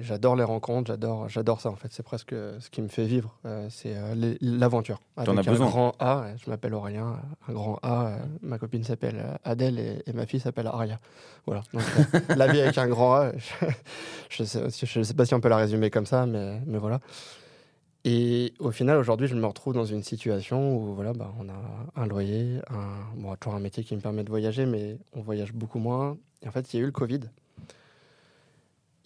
j'adore 0.00 0.36
les 0.36 0.44
rencontres, 0.44 0.86
j'adore, 0.86 1.28
j'adore 1.28 1.60
ça 1.60 1.68
en 1.68 1.76
fait. 1.76 1.88
C'est 1.90 2.02
presque 2.02 2.30
ce 2.30 2.70
qui 2.70 2.80
me 2.80 2.88
fait 2.88 3.04
vivre. 3.04 3.36
Euh, 3.44 3.66
c'est 3.68 3.94
euh, 3.96 4.34
l'aventure. 4.40 5.00
T'en 5.24 5.36
as 5.36 5.40
un 5.40 5.42
besoin. 5.42 5.66
grand 5.66 5.94
A. 5.98 6.26
Je 6.42 6.48
m'appelle 6.48 6.72
Aurélien. 6.72 7.20
Un 7.48 7.52
grand 7.52 7.78
A. 7.82 8.06
euh, 8.06 8.16
ma 8.42 8.58
copine 8.58 8.82
s'appelle 8.84 9.38
Adèle 9.44 9.78
et, 9.78 10.02
et 10.06 10.12
ma 10.12 10.24
fille 10.24 10.40
s'appelle 10.40 10.68
Aria. 10.68 10.98
Voilà. 11.46 11.62
Donc, 11.74 11.82
la 12.36 12.46
vie 12.46 12.60
avec 12.60 12.78
un 12.78 12.86
grand 12.88 13.14
A. 13.16 13.32
Je, 14.30 14.42
je 14.42 14.44
sais, 14.44 14.86
je 14.86 15.02
sais 15.02 15.14
pas 15.14 15.24
si 15.26 15.34
on 15.34 15.40
peut 15.40 15.48
la 15.48 15.56
résumer 15.56 15.90
comme 15.90 16.06
ça, 16.06 16.26
mais, 16.26 16.60
mais 16.66 16.78
voilà. 16.78 17.00
Et 18.08 18.54
au 18.60 18.70
final, 18.70 18.98
aujourd'hui, 18.98 19.26
je 19.26 19.34
me 19.34 19.44
retrouve 19.44 19.74
dans 19.74 19.84
une 19.84 20.04
situation 20.04 20.76
où 20.76 20.94
voilà, 20.94 21.12
bah, 21.12 21.34
on 21.40 21.48
a 21.48 22.00
un 22.00 22.06
loyer, 22.06 22.60
un, 22.70 23.00
bon, 23.16 23.34
toujours 23.34 23.56
un 23.56 23.60
métier 23.60 23.82
qui 23.82 23.96
me 23.96 24.00
permet 24.00 24.22
de 24.22 24.30
voyager, 24.30 24.64
mais 24.64 24.96
on 25.12 25.20
voyage 25.20 25.52
beaucoup 25.52 25.80
moins. 25.80 26.16
Et 26.40 26.46
en 26.46 26.52
fait, 26.52 26.72
il 26.72 26.76
y 26.76 26.78
a 26.78 26.82
eu 26.84 26.86
le 26.86 26.92
Covid. 26.92 27.22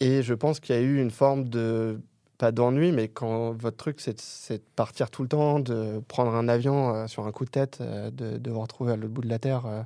Et 0.01 0.21
je 0.21 0.35
pense 0.35 0.59
qu'il 0.59 0.75
y 0.75 0.77
a 0.77 0.81
eu 0.83 1.01
une 1.01 1.09
forme 1.09 1.49
de, 1.49 1.99
pas 2.37 2.51
d'ennui, 2.51 2.91
mais 2.91 3.07
quand 3.07 3.53
votre 3.53 3.77
truc, 3.77 3.99
c'est 3.99 4.13
de, 4.53 4.61
partir 4.75 5.09
tout 5.09 5.23
le 5.23 5.29
temps, 5.29 5.59
de 5.59 5.99
prendre 6.07 6.35
un 6.35 6.47
avion 6.47 6.93
euh, 6.93 7.07
sur 7.07 7.25
un 7.25 7.31
coup 7.31 7.45
de 7.45 7.49
tête, 7.49 7.79
euh, 7.81 8.11
de, 8.11 8.51
vous 8.51 8.59
retrouver 8.61 8.93
à 8.93 8.97
l'autre 8.97 9.13
bout 9.13 9.21
de 9.21 9.29
la 9.29 9.39
Terre, 9.39 9.65
euh, 9.65 9.81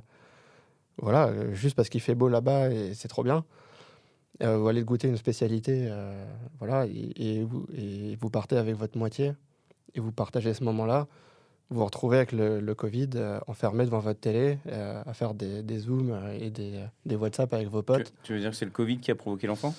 voilà, 0.98 1.54
juste 1.54 1.74
parce 1.74 1.88
qu'il 1.88 2.02
fait 2.02 2.14
beau 2.14 2.28
là-bas 2.28 2.70
et 2.70 2.92
c'est 2.92 3.08
trop 3.08 3.22
bien. 3.22 3.46
Euh, 4.42 4.58
vous 4.58 4.68
allez 4.68 4.82
goûter 4.82 5.08
une 5.08 5.16
spécialité, 5.16 5.86
euh, 5.90 6.24
voilà, 6.58 6.86
et, 6.86 7.12
et 7.38 7.42
vous, 7.44 7.66
et 7.76 8.16
vous 8.20 8.28
partez 8.28 8.56
avec 8.58 8.74
votre 8.76 8.98
moitié, 8.98 9.32
et 9.94 10.00
vous 10.00 10.12
partagez 10.12 10.52
ce 10.52 10.62
moment-là. 10.64 11.06
Vous 11.70 11.78
vous 11.78 11.84
retrouvez 11.86 12.18
avec 12.18 12.32
le, 12.32 12.60
le 12.60 12.74
Covid, 12.74 13.10
euh, 13.16 13.40
enfermé 13.46 13.84
devant 13.86 13.98
votre 13.98 14.20
télé, 14.20 14.58
euh, 14.68 15.02
à 15.06 15.14
faire 15.14 15.32
des, 15.34 15.62
des 15.62 15.78
Zooms 15.78 16.14
et 16.38 16.50
des, 16.50 16.80
des 17.06 17.16
WhatsApp 17.16 17.52
avec 17.54 17.68
vos 17.68 17.82
potes. 17.82 18.12
tu 18.22 18.34
veux 18.34 18.40
dire 18.40 18.50
que 18.50 18.56
c'est 18.56 18.66
le 18.66 18.70
Covid 18.70 18.98
qui 18.98 19.10
a 19.10 19.14
provoqué 19.14 19.46
l'enfant? 19.46 19.74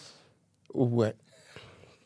Ouais. 0.74 1.14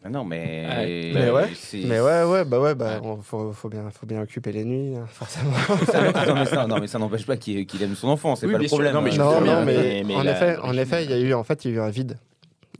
Ah 0.03 0.09
Non, 0.09 0.23
mais. 0.25 0.65
Ouais. 0.67 1.11
Mais 1.13 1.31
ouais, 1.31 1.49
Mais 1.85 2.01
ouais, 2.01 2.23
ouais, 2.25 2.43
bah 2.45 2.59
ouais, 2.59 2.75
bah, 2.75 2.99
on- 3.03 3.17
faut, 3.21 3.53
faut, 3.53 3.69
bien, 3.69 3.89
faut 3.91 4.05
bien 4.05 4.21
occuper 4.21 4.51
les 4.51 4.65
nuits, 4.65 4.95
hein, 4.95 5.05
forcément. 5.07 5.53
Ça, 5.85 6.25
non, 6.27 6.35
mais 6.35 6.45
ça, 6.45 6.67
non, 6.67 6.79
mais 6.79 6.87
ça 6.87 6.99
n'empêche 6.99 7.25
pas 7.25 7.37
qu'il 7.37 7.81
aime 7.81 7.95
son 7.95 8.09
enfant, 8.09 8.35
c'est 8.35 8.45
Oui, 8.47 8.53
pas 8.53 8.57
le 8.59 8.67
sûr. 8.67 8.75
problème. 8.75 8.93
Non, 8.93 9.01
mais 9.01 9.11
je 9.11 9.19
non, 9.19 9.25
comprends 9.27 9.41
bien, 9.41 9.59
non, 9.61 9.65
mais, 9.65 9.73
mais- 9.77 10.03
mais 10.03 10.15
en, 10.15 10.23
la- 10.23 10.31
effet, 10.31 10.57
en 10.61 10.73
effet, 10.77 11.05
il 11.05 11.11
y 11.11 11.13
a 11.13 11.19
eu, 11.19 11.33
en 11.33 11.43
fait, 11.43 11.63
il 11.65 11.71
y 11.71 11.73
a 11.73 11.77
eu 11.77 11.79
un 11.79 11.89
vide. 11.89 12.17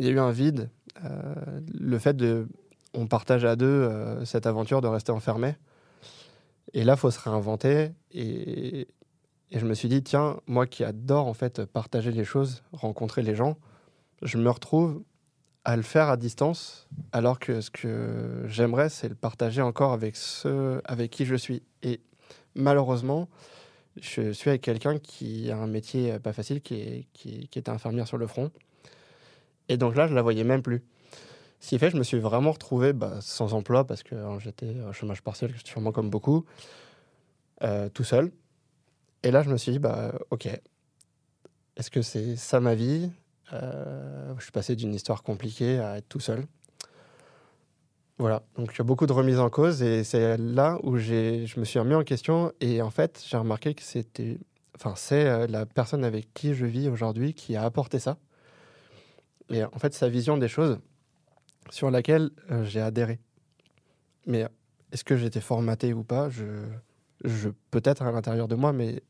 Il 0.02 0.08
y 0.08 0.10
a 0.10 0.14
eu 0.14 0.20
un 0.20 0.32
vide. 0.32 0.72
euh, 1.06 1.60
le 1.80 2.00
fait 2.00 2.16
de, 2.16 2.48
on 2.96 3.06
partage 3.06 3.46
à 3.46 3.56
deux 3.56 3.68
euh, 3.68 4.26
cette 4.26 4.48
aventure 4.48 4.82
de 4.82 4.88
rester 4.88 5.12
enfermé. 5.12 5.56
Et 6.74 6.84
là, 6.84 6.96
faut 6.96 7.12
se 7.12 7.20
réinventer. 7.20 7.92
Et, 8.12 8.88
et 9.52 9.60
je 9.60 9.64
me 9.64 9.76
suis 9.76 9.90
dit, 9.90 10.02
tiens, 10.02 10.40
moi 10.48 10.66
qui 10.66 10.84
adore 10.84 11.28
en 11.28 11.36
fait 11.36 11.66
partager 11.66 12.12
les 12.12 12.26
choses, 12.26 12.64
rencontrer 12.72 13.22
les 13.22 13.36
gens, 13.36 13.60
je 14.24 14.40
me 14.40 14.50
retrouve 14.50 15.04
à 15.66 15.76
le 15.76 15.84
faire 15.84 16.10
à 16.10 16.18
distance, 16.18 16.88
alors 17.12 17.38
que 17.38 17.62
ce 17.62 17.70
que 17.70 18.46
j'aimerais, 18.48 18.90
c'est 18.90 19.08
le 19.08 19.14
partager 19.14 19.62
encore 19.62 19.94
avec 19.94 20.16
ceux 20.16 20.82
avec 20.86 21.12
qui 21.12 21.26
je 21.26 21.36
suis. 21.36 21.62
Et 21.84 22.02
malheureusement, 22.56 23.30
je 24.02 24.32
suis 24.32 24.50
avec 24.50 24.64
quelqu'un 24.64 24.98
qui 24.98 25.52
a 25.52 25.58
un 25.58 25.68
métier 25.68 26.18
pas 26.18 26.34
facile, 26.34 26.60
qui, 26.62 26.74
est, 26.82 27.08
qui, 27.14 27.48
qui 27.50 27.60
était 27.60 27.70
infirmière 27.70 28.08
sur 28.08 28.18
le 28.18 28.26
front. 28.26 28.50
Et 29.72 29.78
donc 29.78 29.96
là, 29.96 30.06
je 30.06 30.14
la 30.14 30.22
voyais 30.22 30.44
même 30.44 30.62
plus. 30.62 30.84
Ce 31.62 31.70
qui 31.70 31.80
fait 31.80 31.88
que 31.88 31.94
je 31.94 31.98
me 31.98 32.04
suis 32.04 32.20
vraiment 32.20 32.52
retrouvé 32.52 32.92
bah, 32.92 33.20
sans 33.22 33.54
emploi 33.54 33.88
parce 33.88 34.04
que 34.04 34.16
euh, 34.16 34.38
j'étais 34.40 34.76
au 34.82 34.92
chômage 34.92 35.22
partiel, 35.22 35.54
sûrement 35.64 35.94
comme 35.94 36.10
beaucoup, 36.10 36.44
euh, 37.64 37.88
tout 37.88 38.04
seul. 38.04 38.32
Et 39.24 39.32
là, 39.32 39.44
je 39.44 39.50
me 39.50 39.56
suis 39.56 39.72
dit, 39.72 39.80
bah, 39.80 40.14
ok, 40.30 40.48
est-ce 41.78 41.90
que 41.90 42.02
c'est 42.02 42.36
ça 42.36 42.60
ma 42.60 42.76
vie? 42.76 43.10
Euh, 43.54 44.34
Je 44.38 44.44
suis 44.44 44.52
passé 44.52 44.76
d'une 44.76 44.94
histoire 44.94 45.24
compliquée 45.24 45.80
à 45.80 46.00
être 46.00 46.10
tout 46.10 46.20
seul. 46.20 46.46
Voilà, 48.18 48.44
donc 48.58 48.74
il 48.74 48.78
y 48.78 48.82
a 48.82 48.84
beaucoup 48.84 49.08
de 49.08 49.14
remises 49.14 49.40
en 49.40 49.50
cause 49.50 49.82
et 49.82 50.04
c'est 50.04 50.38
là 50.38 50.80
où 50.84 50.98
je 50.98 51.60
me 51.60 51.66
suis 51.66 51.80
remis 51.80 51.96
en 51.96 52.04
question 52.04 52.52
et 52.60 52.80
en 52.84 52.92
fait 52.92 53.24
j'ai 53.28 53.36
remarqué 53.36 53.74
que 53.74 53.82
c'était, 53.82 54.38
enfin 54.76 54.94
c'est 54.96 55.26
euh, 55.26 55.48
la 55.48 55.66
personne 55.66 56.04
avec 56.04 56.32
qui 56.36 56.54
je 56.54 56.68
vis 56.68 56.88
aujourd'hui 56.88 57.34
qui 57.34 57.56
a 57.56 57.64
apporté 57.64 57.98
ça 57.98 58.20
et 59.52 59.64
en 59.64 59.80
fait 59.80 59.94
sa 59.94 60.10
vision 60.10 60.38
des 60.38 60.48
choses 60.48 60.80
sur 61.70 61.92
laquelle 61.92 62.32
euh, 62.50 62.64
j'ai 62.66 62.82
adhéré. 62.82 63.20
Mais 64.26 64.48
est-ce 64.92 65.04
que 65.04 65.16
j'étais 65.16 65.42
formaté 65.42 65.94
ou 65.94 66.04
pas? 66.04 66.30
Je, 66.30 66.46
je 67.24 67.50
peut-être 67.72 68.02
à 68.02 68.12
l'intérieur 68.12 68.48
de 68.48 68.56
moi, 68.56 68.74
mais 68.74 69.02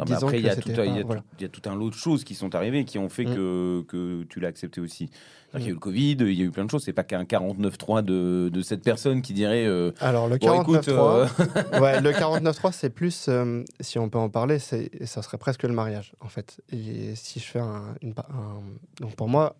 Non, 0.00 0.06
mais 0.08 0.14
Disons 0.16 0.26
après, 0.28 0.38
il 0.40 0.44
y, 0.46 0.48
a 0.48 0.56
tout 0.56 0.70
un- 0.70 0.72
il 0.72 0.76
y 0.76 0.80
a 0.80 0.94
pas- 0.94 1.00
tout- 1.02 1.06
voilà. 1.06 1.22
il 1.38 1.42
y 1.42 1.44
a 1.44 1.48
tout 1.48 1.60
un 1.68 1.76
lot 1.76 1.90
de 1.90 1.94
choses 1.94 2.24
qui 2.24 2.34
sont 2.34 2.54
arrivées 2.54 2.84
qui 2.84 2.98
ont 2.98 3.08
fait 3.10 3.24
Mm. 3.26 3.34
que, 3.36 3.84
que 3.86 4.22
tu 4.24 4.40
l'as 4.40 4.48
accepté 4.48 4.80
aussi. 4.80 5.10
C'est-à-dire 5.50 5.52
qu'il 5.52 5.60
y 5.60 5.66
a 5.66 5.68
eu 5.68 5.72
Mm. 5.72 5.74
le 5.74 5.80
Covid, 5.80 6.16
il 6.20 6.32
y 6.32 6.40
a 6.42 6.44
eu 6.46 6.50
plein 6.50 6.64
de 6.64 6.70
choses. 6.70 6.82
C'est 6.82 6.94
pas 6.94 7.04
qu'un 7.04 7.24
49.3 7.24 8.02
de, 8.02 8.48
de 8.52 8.62
cette 8.62 8.82
personne 8.82 9.20
qui 9.22 9.32
dirait 9.34 9.66
euh, 9.66 9.92
alors 10.00 10.28
le 10.28 10.38
Bon, 10.38 10.62
écoute, 10.62 10.86
49.3, 10.88 11.28
ouais, 11.82 12.00
le 12.00 12.10
49.3 12.10 12.72
c'est 12.72 12.90
plus, 12.90 13.26
euh, 13.28 13.62
si 13.80 13.98
on 13.98 14.08
peut 14.08 14.18
en 14.18 14.30
parler, 14.30 14.58
c'est, 14.58 14.90
ça 15.06 15.20
serait 15.22 15.38
presque 15.38 15.62
le 15.64 15.74
mariage 15.74 16.14
en 16.20 16.28
fait. 16.28 16.60
Et 16.72 17.14
si 17.14 17.38
je 17.38 17.44
fais 17.44 17.60
un, 17.60 17.94
une 18.00 18.14
pa- 18.14 18.26
un- 18.32 18.62
donc 19.00 19.14
pour 19.14 19.28
moi, 19.28 19.56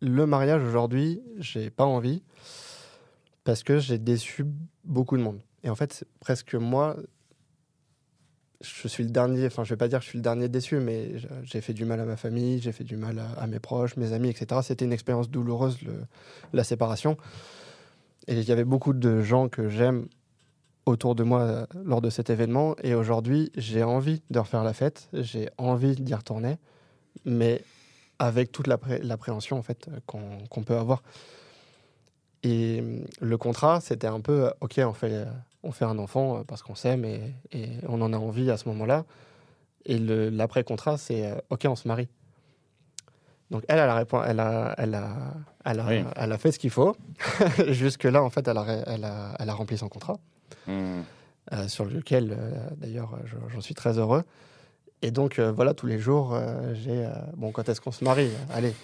le 0.00 0.26
mariage 0.26 0.62
aujourd'hui, 0.64 1.20
j'ai 1.38 1.70
pas 1.70 1.84
envie 1.84 2.22
parce 3.44 3.62
que 3.62 3.78
j'ai 3.78 3.98
déçu 3.98 4.44
beaucoup 4.84 5.16
de 5.16 5.22
monde. 5.22 5.40
Et 5.64 5.70
en 5.70 5.74
fait, 5.76 5.92
c'est 5.92 6.08
presque 6.20 6.54
moi, 6.54 6.96
je 8.60 8.88
suis 8.88 9.04
le 9.04 9.10
dernier, 9.10 9.46
enfin 9.46 9.64
je 9.64 9.70
vais 9.70 9.76
pas 9.76 9.88
dire 9.88 9.98
que 9.98 10.04
je 10.04 10.10
suis 10.10 10.18
le 10.18 10.22
dernier 10.22 10.48
déçu, 10.48 10.76
mais 10.76 11.12
j'ai 11.44 11.60
fait 11.60 11.74
du 11.74 11.84
mal 11.84 12.00
à 12.00 12.04
ma 12.04 12.16
famille, 12.16 12.60
j'ai 12.60 12.72
fait 12.72 12.84
du 12.84 12.96
mal 12.96 13.22
à, 13.36 13.46
mes 13.46 13.58
proches, 13.58 13.96
mes 13.96 14.12
amis, 14.12 14.30
etc. 14.30 14.60
C'était 14.62 14.84
une 14.84 14.92
expérience 14.92 15.30
douloureuse, 15.30 15.78
la 16.52 16.64
séparation. 16.64 17.16
Et 18.28 18.34
il 18.34 18.48
y 18.48 18.52
avait 18.52 18.64
beaucoup 18.64 18.92
de 18.92 19.22
gens 19.22 19.48
que 19.48 19.68
j'aime 19.68 20.08
autour 20.86 21.14
de 21.14 21.24
moi 21.24 21.40
euh, 21.40 21.66
lors 21.84 22.00
de 22.00 22.10
cet 22.10 22.30
événement. 22.30 22.76
Et 22.82 22.94
aujourd'hui, 22.94 23.50
j'ai 23.56 23.82
envie 23.82 24.22
de 24.30 24.38
refaire 24.38 24.64
la 24.64 24.72
fête, 24.72 25.08
j'ai 25.12 25.50
envie 25.58 25.96
d'y 25.96 26.14
retourner, 26.14 26.56
mais 27.24 27.62
avec 28.18 28.52
toute 28.52 28.66
l'appré- 28.68 29.02
l'appréhension 29.02 29.58
en 29.58 29.62
fait 29.62 29.88
euh, 29.88 30.00
qu'on 30.48 30.62
peut 30.62 30.76
avoir. 30.76 31.02
Et 32.42 32.80
euh, 32.80 33.00
le 33.20 33.36
contrat, 33.36 33.80
c'était 33.80 34.06
un 34.06 34.20
peu, 34.20 34.46
euh, 34.46 34.50
ok, 34.60 34.80
on 34.84 34.92
fait, 34.92 35.26
on 35.66 35.72
fait 35.72 35.84
un 35.84 35.98
enfant 35.98 36.38
euh, 36.38 36.42
parce 36.46 36.62
qu'on 36.62 36.74
s'aime 36.74 37.04
et, 37.04 37.20
et 37.52 37.68
on 37.88 38.00
en 38.00 38.12
a 38.12 38.16
envie 38.18 38.50
à 38.50 38.56
ce 38.56 38.68
moment-là. 38.68 39.04
Et 39.84 39.98
l'après-contrat, 39.98 40.96
c'est, 40.98 41.26
euh, 41.26 41.36
ok, 41.50 41.66
on 41.68 41.76
se 41.76 41.86
marie. 41.88 42.08
Donc 43.50 43.62
elle, 43.68 43.78
elle 43.78 43.88
a, 43.90 44.04
elle 44.26 44.40
a, 44.40 44.74
elle 44.78 44.94
a, 44.94 45.34
elle 45.64 45.80
a, 45.80 45.86
Oui. 45.86 46.04
elle 46.16 46.32
a 46.32 46.38
fait 46.38 46.50
ce 46.52 46.58
qu'il 46.58 46.70
faut. 46.70 46.96
Jusque-là, 47.68 48.22
en 48.22 48.30
fait, 48.30 48.46
elle 48.48 48.58
a, 48.58 48.64
elle 48.86 49.04
a, 49.04 49.36
elle 49.38 49.48
a 49.48 49.54
rempli 49.54 49.78
son 49.78 49.88
contrat 49.88 50.18
hmm, 50.66 51.00
euh, 51.52 51.68
sur 51.68 51.84
lequel, 51.84 52.34
euh, 52.36 52.50
d'ailleurs, 52.76 53.16
je- 53.24 53.36
j'en 53.52 53.60
suis 53.60 53.74
très 53.74 53.98
heureux. 53.98 54.24
Et 55.02 55.10
donc, 55.12 55.38
voilà, 55.38 55.74
tous 55.74 55.86
les 55.86 55.98
jours, 55.98 56.36
j'ai. 56.72 57.06
bon, 57.36 57.52
quand 57.52 57.68
est-ce 57.68 57.80
qu'on 57.82 57.92
se 57.92 58.02
marie? 58.02 58.30
Allez, 58.50 58.74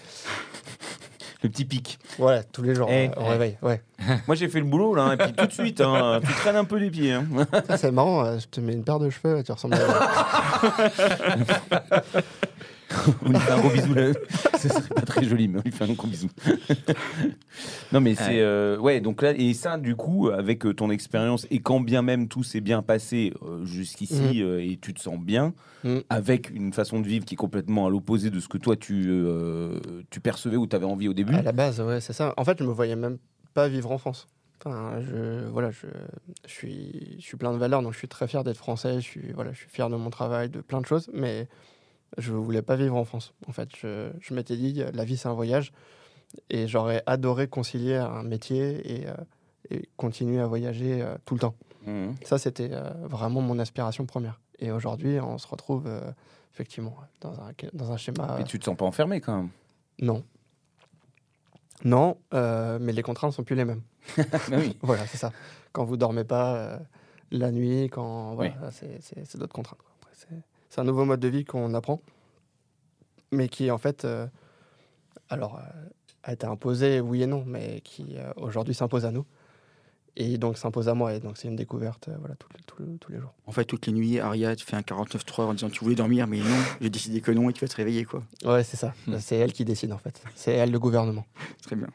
le 1.43 1.49
petit 1.49 1.65
pic. 1.65 1.99
voilà, 2.17 2.43
tous 2.43 2.61
les 2.63 2.73
jours, 2.75 2.87
Eh, 2.89 3.09
au 3.17 3.21
eh. 3.25 3.29
réveil. 3.29 3.57
Ouais. 3.61 3.81
Moi, 4.27 4.35
j'ai 4.35 4.47
fait 4.49 4.59
le 4.59 4.65
boulot 4.65 4.95
là, 4.95 5.13
et 5.13 5.17
puis 5.17 5.33
tout 5.33 5.45
de 5.45 5.51
suite, 5.51 5.81
hein, 5.81 6.19
tu 6.25 6.31
traînes 6.33 6.55
un 6.55 6.63
peu 6.65 6.77
les 6.77 6.89
pieds. 6.89 7.11
hein. 7.13 7.25
C'est 7.77 7.91
marrant, 7.91 8.23
euh, 8.25 8.39
je 8.39 8.47
te 8.47 8.59
mets 8.61 8.73
une 8.73 8.83
paire 8.83 8.99
de 8.99 9.09
cheveux, 9.09 9.43
tu 9.43 9.51
ressembles 9.51 9.75
à. 9.75 10.81
On 13.25 13.29
lui 13.29 13.39
fait 13.39 13.51
un 13.51 13.59
gros 13.59 13.69
bisou 13.69 13.93
là. 13.93 14.11
Ce 14.57 14.69
serait 14.69 14.93
pas 14.95 15.01
très 15.01 15.23
joli, 15.25 15.47
mais 15.47 15.59
on 15.59 15.61
lui 15.63 15.71
fait 15.71 15.83
un 15.83 15.93
gros 15.93 16.07
bisou. 16.07 16.29
non, 17.91 18.01
mais 18.01 18.15
c'est. 18.15 18.23
Ouais. 18.27 18.39
euh, 18.41 18.77
ouais, 18.77 19.01
donc 19.01 19.21
là, 19.21 19.33
et 19.35 19.53
ça, 19.53 19.77
du 19.77 19.95
coup, 19.95 20.29
avec 20.29 20.65
euh, 20.65 20.73
ton 20.73 20.89
expérience, 20.89 21.45
et 21.51 21.59
quand 21.59 21.79
bien 21.79 22.01
même 22.01 22.27
tout 22.27 22.43
s'est 22.43 22.61
bien 22.61 22.81
passé 22.81 23.33
euh, 23.43 23.65
jusqu'ici, 23.65 24.41
euh, 24.41 24.61
et 24.63 24.77
tu 24.81 24.93
te 24.93 24.99
sens 25.01 25.19
bien, 25.19 25.53
Mm. 25.85 25.97
avec 26.09 26.49
une 26.49 26.71
façon 26.71 27.01
de 27.01 27.07
vivre 27.09 27.25
qui 27.25 27.33
est 27.33 27.37
complètement 27.37 27.85
à 27.87 27.89
l'opposé 27.89 28.29
de 28.29 28.39
ce 28.39 28.47
que 28.47 28.57
toi 28.57 28.77
tu, 28.77 29.11
tu 30.09 30.21
percevais 30.21 30.55
ou 30.55 30.65
tu 30.65 30.77
avais 30.77 30.85
envie 30.85 31.09
au 31.09 31.13
début. 31.13 31.35
À 31.35 31.41
la 31.41 31.51
base, 31.51 31.81
ouais, 31.81 31.99
c'est 31.99 32.13
ça. 32.13 32.33
En 32.37 32.45
fait, 32.45 32.57
je 32.59 32.63
me 32.63 32.71
voyais 32.71 32.95
même 32.95 33.17
pas 33.53 33.67
vivre 33.67 33.91
en 33.91 33.97
France. 33.97 34.27
Enfin, 34.65 35.01
je, 35.01 35.45
voilà, 35.49 35.71
je, 35.71 35.87
je 36.47 36.49
suis, 36.53 37.17
je 37.19 37.25
suis 37.25 37.35
plein 37.35 37.51
de 37.51 37.57
valeurs, 37.57 37.81
donc 37.81 37.91
je 37.91 37.97
suis 37.97 38.07
très 38.07 38.29
fier 38.29 38.45
d'être 38.45 38.55
français. 38.55 38.95
Je 39.01 39.05
suis, 39.05 39.33
voilà, 39.33 39.51
je 39.51 39.57
suis 39.57 39.69
fier 39.69 39.89
de 39.89 39.97
mon 39.97 40.09
travail, 40.09 40.47
de 40.47 40.61
plein 40.61 40.79
de 40.79 40.85
choses, 40.85 41.09
mais 41.13 41.49
je 42.17 42.31
voulais 42.33 42.61
pas 42.61 42.75
vivre 42.75 42.95
en 42.95 43.05
France. 43.05 43.33
En 43.47 43.51
fait, 43.51 43.69
je, 43.75 44.11
je 44.19 44.33
m'étais 44.33 44.55
dit, 44.57 44.83
la 44.93 45.03
vie 45.05 45.17
c'est 45.17 45.27
un 45.27 45.33
voyage, 45.33 45.71
et 46.49 46.67
j'aurais 46.67 47.03
adoré 47.05 47.47
concilier 47.47 47.95
un 47.95 48.23
métier 48.23 49.01
et, 49.01 49.07
euh, 49.07 49.13
et 49.69 49.89
continuer 49.97 50.39
à 50.39 50.47
voyager 50.47 51.01
euh, 51.01 51.15
tout 51.25 51.33
le 51.35 51.39
temps. 51.41 51.55
Mhm. 51.85 52.15
Ça, 52.23 52.37
c'était 52.37 52.69
euh, 52.71 52.89
vraiment 53.03 53.41
mon 53.41 53.59
aspiration 53.59 54.05
première. 54.05 54.39
Et 54.59 54.71
aujourd'hui, 54.71 55.19
on 55.19 55.37
se 55.37 55.47
retrouve 55.47 55.89
effectivement 56.53 56.95
dans 57.21 57.33
un, 57.41 57.51
dans 57.73 57.91
un 57.91 57.97
schéma. 57.97 58.37
Et 58.39 58.43
tu 58.45 58.57
te 58.59 58.65
sens 58.65 58.77
pas 58.77 58.85
enfermé 58.85 59.19
quand 59.19 59.35
même 59.35 59.49
Non. 59.99 60.23
Non, 61.83 62.17
mais 62.31 62.93
les 62.93 63.01
contraintes 63.01 63.33
sont 63.33 63.43
plus 63.43 63.55
les 63.55 63.65
mêmes. 63.65 63.81
Bah 64.17 64.23
oui. 64.57 64.77
Voilà, 64.81 65.05
c'est 65.07 65.17
ça. 65.17 65.33
Quand 65.73 65.83
vous 65.83 65.97
dormez 65.97 66.23
pas 66.23 66.79
la 67.31 67.51
nuit, 67.51 67.89
quand 67.91 68.35
voilà, 68.35 68.71
c'est- 68.71 69.37
d'autres 69.37 69.53
contraintes. 69.53 69.79
Après, 70.01 70.13
c'est- 70.73 70.81
un 70.81 70.83
nouveau 70.83 71.05
mode 71.05 71.19
de 71.19 71.27
vie 71.27 71.45
qu'on 71.45 71.73
apprend, 71.73 72.01
mais 73.31 73.47
qui 73.49 73.71
en 73.71 73.77
fait, 73.77 74.05
euh, 74.05 74.27
alors, 75.29 75.57
euh, 75.57 75.89
a 76.23 76.33
été 76.33 76.45
imposé, 76.45 76.99
oui 77.01 77.23
et 77.23 77.27
non, 77.27 77.43
mais 77.45 77.81
qui 77.83 78.15
euh, 78.17 78.31
aujourd'hui 78.37 78.73
s'impose 78.73 79.05
à 79.05 79.11
nous 79.11 79.25
et 80.15 80.37
donc 80.37 80.57
s'impose 80.57 80.87
à 80.89 80.93
moi. 80.93 81.13
Et 81.13 81.19
donc 81.19 81.37
c'est 81.37 81.47
une 81.47 81.55
découverte, 81.55 82.07
euh, 82.07 82.15
voilà, 82.19 82.35
tous 82.35 82.47
les- 82.53 82.97
tous 82.99 83.11
les- 83.11 83.19
jours. 83.19 83.33
En 83.45 83.51
fait, 83.51 83.65
toutes 83.65 83.87
les 83.87 83.93
nuits, 83.93 84.19
Aria, 84.19 84.55
tu 84.55 84.65
fais 84.65 84.75
un 84.75 84.81
49.3 84.83 85.45
en 85.45 85.53
disant 85.53 85.69
tu 85.69 85.83
voulais 85.83 85.95
dormir, 85.95 86.27
mais 86.27 86.37
non, 86.39 86.45
j'ai 86.81 86.89
décidé 86.89 87.19
que 87.21 87.31
non 87.31 87.49
et 87.49 87.53
tu 87.53 87.61
vas 87.65 87.67
te 87.67 87.75
réveiller, 87.75 88.05
quoi. 88.05 88.23
Ouais, 88.45 88.63
c'est 88.63 88.77
ça. 88.77 88.93
Hmm. 89.07 89.17
C'est 89.19 89.35
elle 89.37 89.53
qui 89.53 89.65
décide 89.65 89.91
en 89.91 89.97
fait. 89.97 90.21
C'est 90.35 90.53
elle 90.53 90.71
le 90.71 90.79
gouvernement. 90.79 91.25
Très 91.63 91.75
bien. 91.75 91.87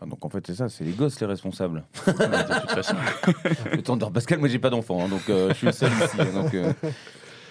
Ah, 0.00 0.06
donc 0.06 0.24
en 0.24 0.28
fait, 0.30 0.46
c'est 0.46 0.54
ça, 0.54 0.68
c'est 0.68 0.84
les 0.84 0.92
gosses 0.92 1.20
les 1.20 1.26
responsables. 1.26 1.84
de 2.06 2.12
toute 2.60 2.70
façon. 2.70 2.96
Le 3.72 3.82
temps 3.82 3.96
de 3.96 4.04
Pascal, 4.06 4.38
moi 4.38 4.48
j'ai 4.48 4.58
pas 4.58 4.70
d'enfant, 4.70 5.04
hein, 5.04 5.08
donc 5.08 5.28
euh, 5.28 5.48
je 5.50 5.54
suis 5.54 5.66
le 5.66 5.72
seul 5.72 5.90
ici. 5.92 6.16
hein, 6.20 6.32
donc, 6.42 6.54
euh, 6.54 6.72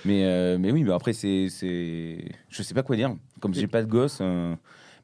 mais, 0.06 0.26
euh, 0.26 0.58
mais 0.60 0.72
oui, 0.72 0.84
mais 0.84 0.92
après, 0.94 1.14
c'est, 1.14 1.48
c'est. 1.50 2.26
Je 2.50 2.64
sais 2.64 2.74
pas 2.74 2.84
quoi 2.84 2.96
dire. 2.96 3.16
Comme 3.40 3.54
j'ai 3.54 3.68
pas 3.68 3.82
de 3.82 3.88
gosse. 3.88 4.20
euh, 4.22 4.56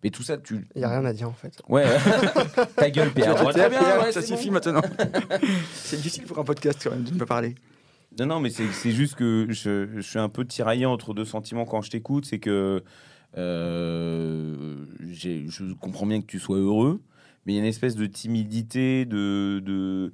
Mais 0.04 0.10
tout 0.10 0.24
ça, 0.24 0.38
tu. 0.38 0.68
Il 0.76 0.82
y 0.82 0.84
a 0.84 0.90
rien 0.90 1.06
à 1.06 1.14
dire 1.14 1.28
en 1.30 1.34
fait. 1.34 1.62
Ouais, 1.70 1.84
ouais. 1.86 2.66
ta 2.76 2.90
gueule, 2.90 3.12
Pierre. 3.12 3.36
Ouais, 3.46 3.52
très 3.54 3.70
bien, 3.70 3.80
Pierre, 3.80 4.00
ouais, 4.04 4.12
ça 4.12 4.22
c'est 4.22 4.28
suffit 4.36 4.48
bon. 4.48 4.54
maintenant. 4.56 4.82
c'est 5.74 5.98
difficile 5.98 6.24
pour 6.26 6.38
un 6.40 6.44
podcast 6.44 6.80
quand 6.84 6.92
même 6.92 7.04
de 7.04 7.12
ne 7.14 7.18
pas 7.20 7.26
parler. 7.26 7.56
Non, 8.20 8.26
non, 8.26 8.40
mais 8.40 8.50
c'est 8.50 8.68
c'est 8.72 8.92
juste 8.92 9.16
que 9.16 9.46
je, 9.50 9.88
je 9.96 10.02
suis 10.02 10.18
un 10.20 10.30
peu 10.30 10.44
tiraillé 10.46 10.86
entre 10.86 11.14
deux 11.14 11.26
sentiments 11.26 11.66
quand 11.66 11.82
je 11.82 11.92
t'écoute. 11.92 12.26
C'est 12.26 12.40
que 12.40 12.84
euh, 13.38 14.86
j'ai- 15.12 15.46
je 15.48 15.74
comprends 15.74 16.06
bien 16.06 16.22
que 16.22 16.26
tu 16.26 16.40
sois 16.40 16.58
heureux, 16.58 17.02
mais 17.46 17.54
il 17.54 17.56
y 17.56 17.60
a 17.60 17.62
une 17.62 17.68
espèce 17.68 17.96
de 17.96 18.06
timidité, 18.06 19.06
de. 19.06 19.62
de 19.64 20.12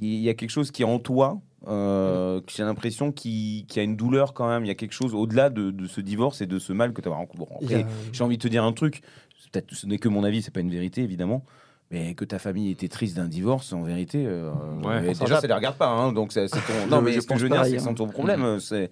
il 0.00 0.16
y 0.20 0.28
a 0.28 0.34
quelque 0.34 0.50
chose 0.50 0.70
qui 0.70 0.82
est 0.82 0.86
en 0.86 0.98
toi. 0.98 1.40
Euh, 1.68 2.40
j'ai 2.48 2.62
l'impression 2.62 3.12
qu'il 3.12 3.64
y 3.74 3.78
a 3.78 3.82
une 3.82 3.96
douleur 3.96 4.34
quand 4.34 4.48
même. 4.48 4.64
Il 4.64 4.68
y 4.68 4.70
a 4.70 4.74
quelque 4.74 4.92
chose 4.92 5.14
au-delà 5.14 5.50
de, 5.50 5.70
de 5.70 5.86
ce 5.86 6.00
divorce 6.00 6.40
et 6.40 6.46
de 6.46 6.58
ce 6.58 6.72
mal 6.72 6.92
que 6.92 7.00
tu 7.00 7.08
as 7.08 7.12
rencontré. 7.12 7.82
A- 7.82 7.86
j'ai 8.12 8.24
envie 8.24 8.36
de 8.36 8.42
te 8.42 8.48
dire 8.48 8.64
un 8.64 8.72
truc. 8.72 9.02
C'est 9.42 9.50
Peut-être 9.50 9.74
ce 9.74 9.86
n'est 9.86 9.98
que 9.98 10.08
mon 10.08 10.24
avis, 10.24 10.42
c'est 10.42 10.50
pas 10.52 10.60
une 10.60 10.70
vérité 10.70 11.02
évidemment. 11.02 11.44
Mais 11.90 12.14
que 12.14 12.24
ta 12.24 12.38
famille 12.38 12.70
était 12.70 12.88
triste 12.88 13.16
d'un 13.16 13.28
divorce, 13.28 13.72
en 13.72 13.82
vérité, 13.82 14.24
euh, 14.26 14.50
Ouais. 14.82 15.14
s'en 15.14 15.24
déjà 15.24 15.40
ça 15.40 15.46
les 15.46 15.52
regarde 15.54 15.76
pas. 15.76 15.88
hein, 15.88 16.12
donc 16.12 16.32
c'est 16.32 16.46
ton. 16.48 16.58
non, 16.90 17.02
mais 17.02 17.12
je 17.12 17.20
ce 17.20 17.26
que 17.26 17.36
je 17.36 17.42
veux 17.44 17.50
dire, 17.50 17.64
c'est 17.64 17.78
hein. 17.86 17.94
ton 17.94 18.08
problème. 18.08 18.42
euh, 18.42 18.58
C'est 18.58 18.90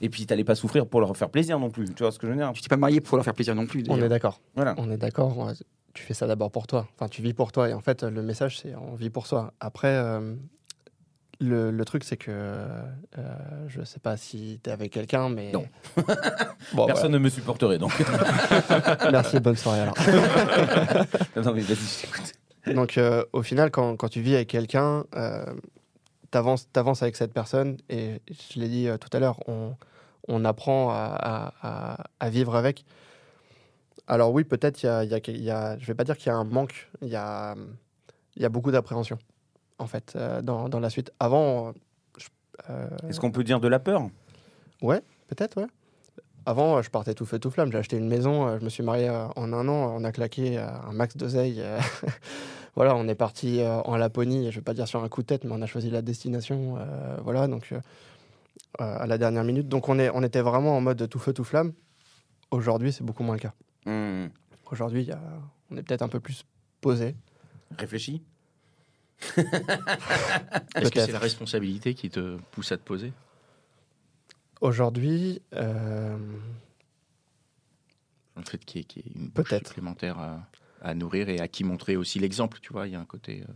et 0.00 0.08
puis 0.10 0.26
t'allais 0.26 0.44
pas 0.44 0.54
souffrir 0.54 0.86
pour 0.86 1.00
leur 1.00 1.16
faire 1.16 1.30
plaisir 1.30 1.58
non 1.58 1.70
plus. 1.70 1.86
Tu 1.94 2.02
vois 2.02 2.12
ce 2.12 2.18
que 2.18 2.26
je 2.26 2.32
veux 2.32 2.38
dire 2.38 2.52
Tu 2.52 2.60
t'es 2.62 2.68
pas 2.68 2.76
marié 2.76 3.00
pour 3.00 3.16
leur 3.16 3.24
faire 3.24 3.32
plaisir 3.34 3.54
non 3.54 3.66
plus. 3.66 3.84
On 3.88 3.96
est 4.00 4.08
d'accord. 4.08 4.40
Voilà. 4.54 4.74
On 4.76 4.90
est 4.90 4.98
d'accord. 4.98 5.48
euh, 5.48 5.52
Tu 5.94 6.02
fais 6.02 6.14
ça 6.14 6.26
d'abord 6.26 6.50
pour 6.50 6.66
toi. 6.66 6.86
Enfin, 6.94 7.08
tu 7.08 7.22
vis 7.22 7.32
pour 7.32 7.50
toi. 7.52 7.70
Et 7.70 7.72
en 7.72 7.80
fait, 7.80 8.02
le 8.02 8.22
message, 8.22 8.58
c'est 8.60 8.74
on 8.74 8.94
vit 8.94 9.10
pour 9.10 9.26
soi. 9.26 9.52
Après, 9.60 9.88
euh, 9.94 10.34
le, 11.44 11.70
le 11.70 11.84
truc, 11.84 12.04
c'est 12.04 12.16
que 12.16 12.30
euh, 12.30 12.82
je 13.68 13.82
sais 13.84 14.00
pas 14.00 14.16
si 14.16 14.60
tu 14.62 14.70
es 14.70 14.72
avec 14.72 14.92
quelqu'un, 14.92 15.28
mais. 15.28 15.52
Non. 15.52 15.66
bon, 16.74 16.86
Personne 16.86 17.12
ne 17.12 17.18
me 17.18 17.28
supporterait 17.28 17.78
donc. 17.78 17.92
Merci, 19.12 19.40
bonne 19.40 19.56
soirée 19.56 19.80
alors. 19.80 19.94
non 21.36 21.52
mais 21.52 21.60
vas-y, 21.62 21.76
je 21.76 22.00
t'écoute. 22.06 22.32
Donc, 22.74 22.96
euh, 22.98 23.24
au 23.32 23.42
final, 23.42 23.70
quand, 23.70 23.96
quand 23.96 24.08
tu 24.08 24.20
vis 24.22 24.34
avec 24.36 24.48
quelqu'un, 24.48 25.04
euh, 25.16 25.44
t'avances 26.30 26.66
avances 26.74 27.02
avec 27.02 27.16
cette 27.16 27.32
personne. 27.34 27.76
Et 27.90 28.20
je 28.52 28.58
l'ai 28.58 28.68
dit 28.68 28.88
euh, 28.88 28.96
tout 28.96 29.14
à 29.14 29.20
l'heure, 29.20 29.38
on, 29.48 29.76
on 30.28 30.44
apprend 30.44 30.90
à, 30.90 30.94
à- 31.04 31.52
à- 31.62 32.04
à 32.20 32.30
vivre 32.30 32.56
avec. 32.56 32.84
Alors, 34.06 34.32
oui, 34.32 34.44
peut-être, 34.44 34.82
il 34.82 34.86
y 34.86 34.88
a, 34.88 35.04
y 35.04 35.14
a- 35.14 35.20
il 35.28 35.42
y 35.42 35.50
a- 35.50 35.78
je 35.78 35.86
vais 35.86 35.94
pas 35.94 36.04
dire 36.04 36.16
qu'il 36.16 36.26
y 36.28 36.30
a 36.30 36.36
un 36.36 36.44
manque, 36.44 36.90
il 37.02 37.08
y 37.08 37.16
a, 37.16 37.54
il 38.36 38.42
y 38.42 38.44
a 38.44 38.48
beaucoup 38.48 38.70
d'appréhension, 38.70 39.18
en 39.78 39.86
fait, 39.86 40.14
euh, 40.16 40.42
dans, 40.42 40.68
dans 40.68 40.80
la 40.80 40.90
suite. 40.90 41.12
Avant, 41.20 41.72
euh, 42.70 42.88
Est-ce 43.08 43.20
qu'on 43.20 43.30
peut 43.30 43.44
dire 43.44 43.60
de 43.60 43.68
la 43.68 43.78
peur? 43.78 44.08
Peut-être, 45.28 45.60
ouais. 45.60 45.68
Avant, 46.46 46.82
je 46.82 46.90
partais 46.90 47.14
tout 47.14 47.24
feu, 47.24 47.38
tout 47.38 47.50
flamme. 47.50 47.72
J'ai 47.72 47.78
acheté 47.78 47.96
une 47.96 48.08
maison, 48.08 48.46
euh, 48.46 48.58
je 48.58 48.64
me 48.64 48.68
suis 48.68 48.82
marié 48.82 49.08
en 49.08 49.52
un 49.52 49.68
an, 49.68 49.94
on 49.96 50.04
a 50.04 50.12
claqué 50.12 50.58
un 50.58 50.92
max 50.92 51.16
d'oseille. 51.16 51.62
voilà, 52.76 52.94
on 52.96 53.08
est 53.08 53.14
parti 53.14 53.62
en 53.62 53.96
Laponie, 53.96 54.50
je 54.50 54.56
vais 54.56 54.64
pas 54.64 54.74
dire 54.74 54.86
sur 54.86 55.02
un 55.02 55.08
coup 55.08 55.22
de 55.22 55.26
tête, 55.26 55.44
mais 55.44 55.52
on 55.52 55.62
a 55.62 55.66
choisi 55.66 55.90
la 55.90 56.02
destination. 56.02 56.76
euh, 56.78 57.16
voilà, 57.22 57.48
donc 57.48 57.72
euh, 57.72 57.80
à 58.78 59.06
la 59.06 59.16
dernière 59.18 59.44
minute. 59.44 59.68
Donc 59.68 59.88
on, 59.88 59.98
est, 59.98 60.10
on 60.10 60.22
était 60.22 60.42
vraiment 60.42 60.76
en 60.76 60.80
mode 60.80 61.08
tout 61.08 61.18
feu, 61.18 61.32
tout 61.32 61.44
flamme. 61.44 61.72
Aujourd'hui, 62.50 62.92
c'est 62.92 63.04
beaucoup 63.04 63.22
moins 63.22 63.36
le 63.36 63.40
cas. 63.40 63.54
Hmm. 63.86 64.28
Aujourd'hui, 64.70 65.10
on 65.70 65.76
est 65.76 65.82
peut-être 65.82 66.02
un 66.02 66.08
peu 66.08 66.20
plus 66.20 66.44
posé. 66.80 67.16
Réfléchis. 67.78 68.22
Est-ce 70.76 70.90
que 70.90 71.00
c'est 71.00 71.12
la 71.12 71.18
responsabilité 71.18 71.94
qui 71.94 72.10
te 72.10 72.36
pousse 72.52 72.72
à 72.72 72.76
te 72.76 72.82
poser? 72.82 73.12
Aujourd'hui, 74.60 75.42
euh, 75.54 76.16
Le 78.36 78.42
fait 78.42 78.58
qu'il 78.64 78.80
y 78.82 78.84
ait 79.00 79.12
une 79.14 79.28
bouche 79.28 79.48
Peut-être. 79.48 79.68
supplémentaire 79.68 80.18
à, 80.18 80.40
à 80.82 80.94
nourrir 80.94 81.28
et 81.28 81.40
à 81.40 81.48
qui 81.48 81.64
montrer 81.64 81.96
aussi 81.96 82.18
l'exemple, 82.18 82.58
tu 82.60 82.72
vois, 82.72 82.86
il 82.86 82.92
y 82.92 82.96
a 82.96 83.00
un 83.00 83.04
côté... 83.04 83.42
euh, 83.48 83.52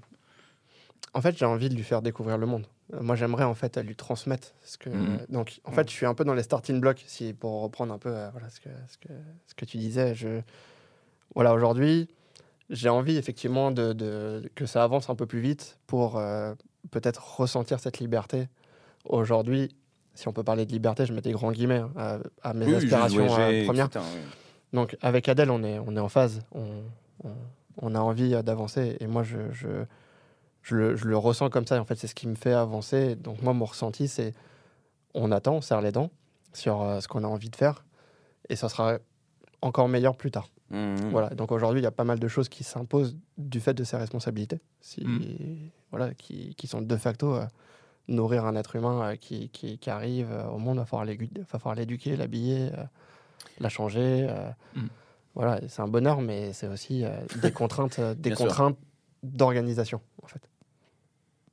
En 1.14 1.20
fait, 1.22 1.36
j'ai 1.36 1.44
envie 1.46 1.68
de 1.68 1.74
lui 1.74 1.82
faire 1.84 2.02
découvrir 2.02 2.38
le 2.38 2.46
monde. 2.46 2.66
Euh, 2.94 3.00
Moi, 3.02 3.16
j'aimerais 3.16 3.44
en 3.44 3.54
fait 3.54 3.76
lui 3.78 3.96
transmettre 3.96 4.52
ce 4.64 4.78
que. 4.78 4.90
Mhm. 4.90 5.26
Donc, 5.28 5.60
en 5.64 5.72
fait, 5.72 5.88
je 5.88 5.94
suis 5.94 6.06
un 6.06 6.14
peu 6.14 6.24
dans 6.24 6.34
les 6.34 6.42
starting 6.42 6.80
blocks, 6.80 7.04
si 7.06 7.32
pour 7.32 7.62
reprendre 7.62 7.92
un 7.94 7.98
peu 7.98 8.10
euh, 8.14 8.30
voilà 8.30 8.48
ce 8.50 8.60
que 8.60 8.68
ce 8.88 8.98
que 8.98 9.12
ce 9.46 9.54
que 9.54 9.64
tu 9.64 9.76
disais. 9.78 10.14
Je 10.14 10.40
voilà 11.34 11.52
aujourd'hui, 11.54 12.08
j'ai 12.70 12.88
envie 12.88 13.16
effectivement 13.16 13.70
de, 13.70 13.92
de- 13.92 14.50
que 14.54 14.66
ça 14.66 14.82
avance 14.84 15.08
un 15.10 15.14
peu 15.14 15.26
plus 15.26 15.40
vite 15.40 15.78
pour 15.86 16.16
euh, 16.18 16.54
peut-être 16.90 17.38
ressentir 17.38 17.80
cette 17.80 17.98
liberté. 17.98 18.48
Aujourd'hui, 19.04 19.74
si 20.14 20.28
on 20.28 20.32
peut 20.32 20.42
parler 20.44 20.66
de 20.66 20.72
liberté, 20.72 21.06
je 21.06 21.12
mets 21.12 21.20
des 21.20 21.32
grands 21.32 21.52
guillemets 21.52 21.78
hein, 21.78 21.90
à, 21.96 22.18
à 22.50 22.52
mes 22.54 22.66
Oui, 22.66 22.74
aspirations 22.74 23.28
ouais, 23.28 23.60
j'ai- 23.60 23.64
premières. 23.64 23.88
oui. 23.94 24.20
Donc 24.72 24.96
avec 25.00 25.28
Adèle, 25.28 25.50
on 25.50 25.62
est, 25.62 25.78
on 25.78 25.96
est 25.96 26.00
en 26.00 26.08
phase, 26.10 26.42
on, 26.52 26.82
on, 27.24 27.30
on 27.80 27.94
a 27.94 28.00
envie 28.00 28.34
euh, 28.34 28.42
d'avancer 28.42 28.96
et 29.00 29.06
moi 29.06 29.22
je, 29.22 29.38
je, 29.52 29.68
je, 30.62 30.74
le, 30.74 30.96
je 30.96 31.06
le 31.06 31.16
ressens 31.16 31.48
comme 31.48 31.66
ça. 31.66 31.80
En 31.80 31.84
fait, 31.86 31.94
c'est 31.94 32.06
ce 32.06 32.14
qui 32.14 32.26
me 32.28 32.34
fait 32.34 32.52
avancer. 32.52 33.16
Donc 33.16 33.40
moi, 33.42 33.54
mon 33.54 33.64
ressenti, 33.64 34.08
c'est 34.08 34.34
on 35.14 35.32
attend, 35.32 35.54
on 35.54 35.60
serre 35.62 35.80
les 35.80 35.92
dents 35.92 36.10
sur 36.52 36.82
euh, 36.82 37.00
ce 37.00 37.08
qu'on 37.08 37.24
a 37.24 37.26
envie 37.28 37.48
de 37.48 37.56
faire 37.56 37.84
et 38.50 38.56
ça 38.56 38.68
sera 38.68 38.98
encore 39.62 39.88
meilleur 39.88 40.16
plus 40.16 40.30
tard. 40.30 40.48
Hmm. 40.70 40.96
Voilà. 41.10 41.30
Donc 41.30 41.52
aujourd'hui, 41.52 41.80
il 41.80 41.84
y 41.84 41.86
a 41.86 41.90
pas 41.92 42.04
mal 42.04 42.18
de 42.18 42.28
choses 42.28 42.48
qui 42.48 42.62
s'imposent 42.64 43.16
du 43.38 43.60
fait 43.60 43.74
de 43.74 43.84
ces 43.84 43.96
responsabilités, 43.96 44.60
si, 44.80 45.04
Mm. 45.04 45.70
voilà, 45.90 46.12
qui, 46.14 46.54
qui 46.56 46.66
sont 46.66 46.82
de 46.82 46.96
facto 46.96 47.34
euh, 47.34 47.46
nourrir 48.08 48.44
un 48.44 48.54
être 48.54 48.76
humain 48.76 49.02
euh, 49.02 49.16
qui, 49.16 49.48
qui, 49.48 49.78
qui 49.78 49.90
arrive 49.90 50.30
euh, 50.30 50.46
au 50.48 50.58
monde, 50.58 50.76
il 50.76 51.40
va 51.40 51.44
falloir 51.58 51.74
l'éduquer, 51.74 52.16
l'habiller, 52.16 52.70
la 53.60 53.68
changer. 53.68 54.28
Voilà, 55.34 55.60
c'est 55.68 55.82
un 55.82 55.88
bonheur, 55.88 56.20
mais 56.20 56.52
c'est 56.52 56.66
aussi 56.66 57.04
des 57.42 57.52
contraintes, 57.52 58.00
des 58.00 58.32
contraintes 58.32 58.76
d'organisation, 59.22 60.00
en 60.22 60.26
fait. 60.26 60.40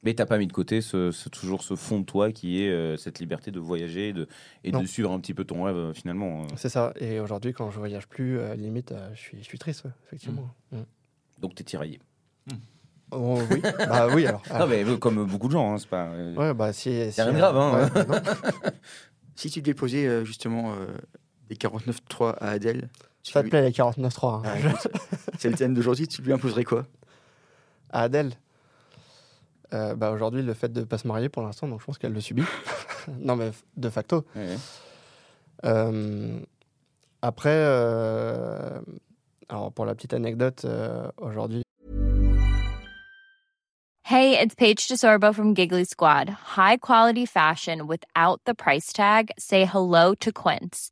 Mais 0.06 0.14
t'as 0.14 0.26
pas 0.28 0.38
mis 0.38 0.46
de 0.48 0.54
côté 0.54 0.82
ce, 0.82 1.12
ce- 1.12 1.30
toujours 1.30 1.64
ce 1.64 1.76
fond 1.76 2.00
de 2.00 2.06
toi 2.06 2.32
qui 2.32 2.62
est 2.64 2.70
euh, 2.70 2.96
cette 2.96 3.20
liberté 3.20 3.50
de 3.52 3.60
voyager 3.60 4.10
et 4.10 4.14
de, 4.14 4.28
et 4.64 4.72
de 4.72 4.78
Non. 4.78 4.86
suivre 4.86 5.12
un 5.12 5.20
petit 5.20 5.34
peu 5.34 5.44
ton 5.46 5.64
rêve 5.64 5.76
euh, 5.76 5.94
finalement. 5.94 6.44
euh. 6.44 6.48
C'est 6.56 6.70
ça. 6.70 6.94
Et 7.00 7.20
aujourd'hui, 7.20 7.54
quand 7.54 7.72
je 7.72 7.80
voyage 7.80 8.08
plus, 8.08 8.38
euh, 8.40 8.54
limite, 8.56 8.92
euh, 8.92 9.10
je 9.16 9.20
suis, 9.20 9.38
je 9.40 9.44
suis 9.44 9.58
triste, 9.58 9.84
ouais, 9.86 9.92
effectivement. 10.06 10.48
Mm. 10.72 10.78
Donc 11.42 11.56
t'es 11.56 11.64
tiraillé. 11.64 12.00
Oh, 13.12 13.40
oui, 13.52 13.62
bah 13.88 14.08
oui, 14.14 14.26
alors. 14.28 14.42
ah, 14.50 14.60
Non 14.60 14.68
mais 14.68 14.84
comme 15.00 15.26
beaucoup 15.26 15.48
de 15.48 15.54
gens, 15.54 15.74
hein, 15.74 15.78
c'est 15.78 15.90
pas. 15.90 16.06
euh, 16.08 16.36
ouais, 16.36 16.54
bah 16.54 16.72
si. 16.74 17.12
si, 17.12 17.22
rien 17.22 17.32
de 17.34 17.38
grave, 17.38 17.58
hein. 17.58 17.90
ouais. 18.10 18.72
Si 19.36 19.50
tu 19.50 19.62
devais 19.62 19.74
poser 19.74 20.08
euh, 20.08 20.24
justement 20.24 20.74
euh, 20.74 20.86
des 21.50 21.56
49.3 21.56 22.36
à 22.40 22.50
Adèle, 22.52 22.90
tu 23.22 23.34
Ça 23.34 23.44
te 23.44 23.50
plaît, 23.50 23.62
les 23.64 23.72
49.3. 23.72 24.36
hein. 24.36 24.42
Ah, 24.46 24.78
c'est 25.38 25.50
le 25.50 25.56
thème 25.58 25.74
d'aujourd'hui, 25.74 26.08
tu 26.08 26.22
lui 26.22 26.32
imposerais 26.32 26.64
quoi? 26.64 26.86
À 27.90 28.04
Adèle? 28.04 28.32
Euh, 29.74 29.96
bah 29.96 30.12
aujourd'hui, 30.12 30.42
le 30.42 30.54
fait 30.54 30.72
de 30.72 30.82
ne 30.82 30.86
pas 30.86 30.98
se 30.98 31.08
marier 31.08 31.30
pour 31.30 31.44
l'instant, 31.44 31.68
donc 31.68 31.82
je 31.82 31.86
pense 31.86 31.98
qu'elle 31.98 32.14
le 32.14 32.22
subit. 32.22 32.44
non, 33.20 33.36
mais 33.36 33.52
de 33.78 33.90
facto. 33.90 34.26
Euh, 35.64 36.40
après, 37.22 37.50
euh, 37.50 38.80
alors 39.50 39.72
pour 39.72 39.86
la 39.86 39.96
petite 39.96 40.14
anecdote, 40.14 40.64
euh, 40.66 41.10
aujourd'hui, 41.18 41.64
Hey, 44.08 44.40
it's 44.40 44.54
Paige 44.54 44.88
DeSorbo 44.88 45.34
from 45.34 45.56
Giggly 45.56 45.84
Squad. 45.84 46.30
High 46.56 46.78
quality 46.78 47.26
fashion 47.26 47.88
without 47.88 48.40
the 48.46 48.54
price 48.54 48.94
tag. 48.94 49.32
Say 49.40 49.66
hello 49.66 50.14
to 50.20 50.32
Quince. 50.32 50.92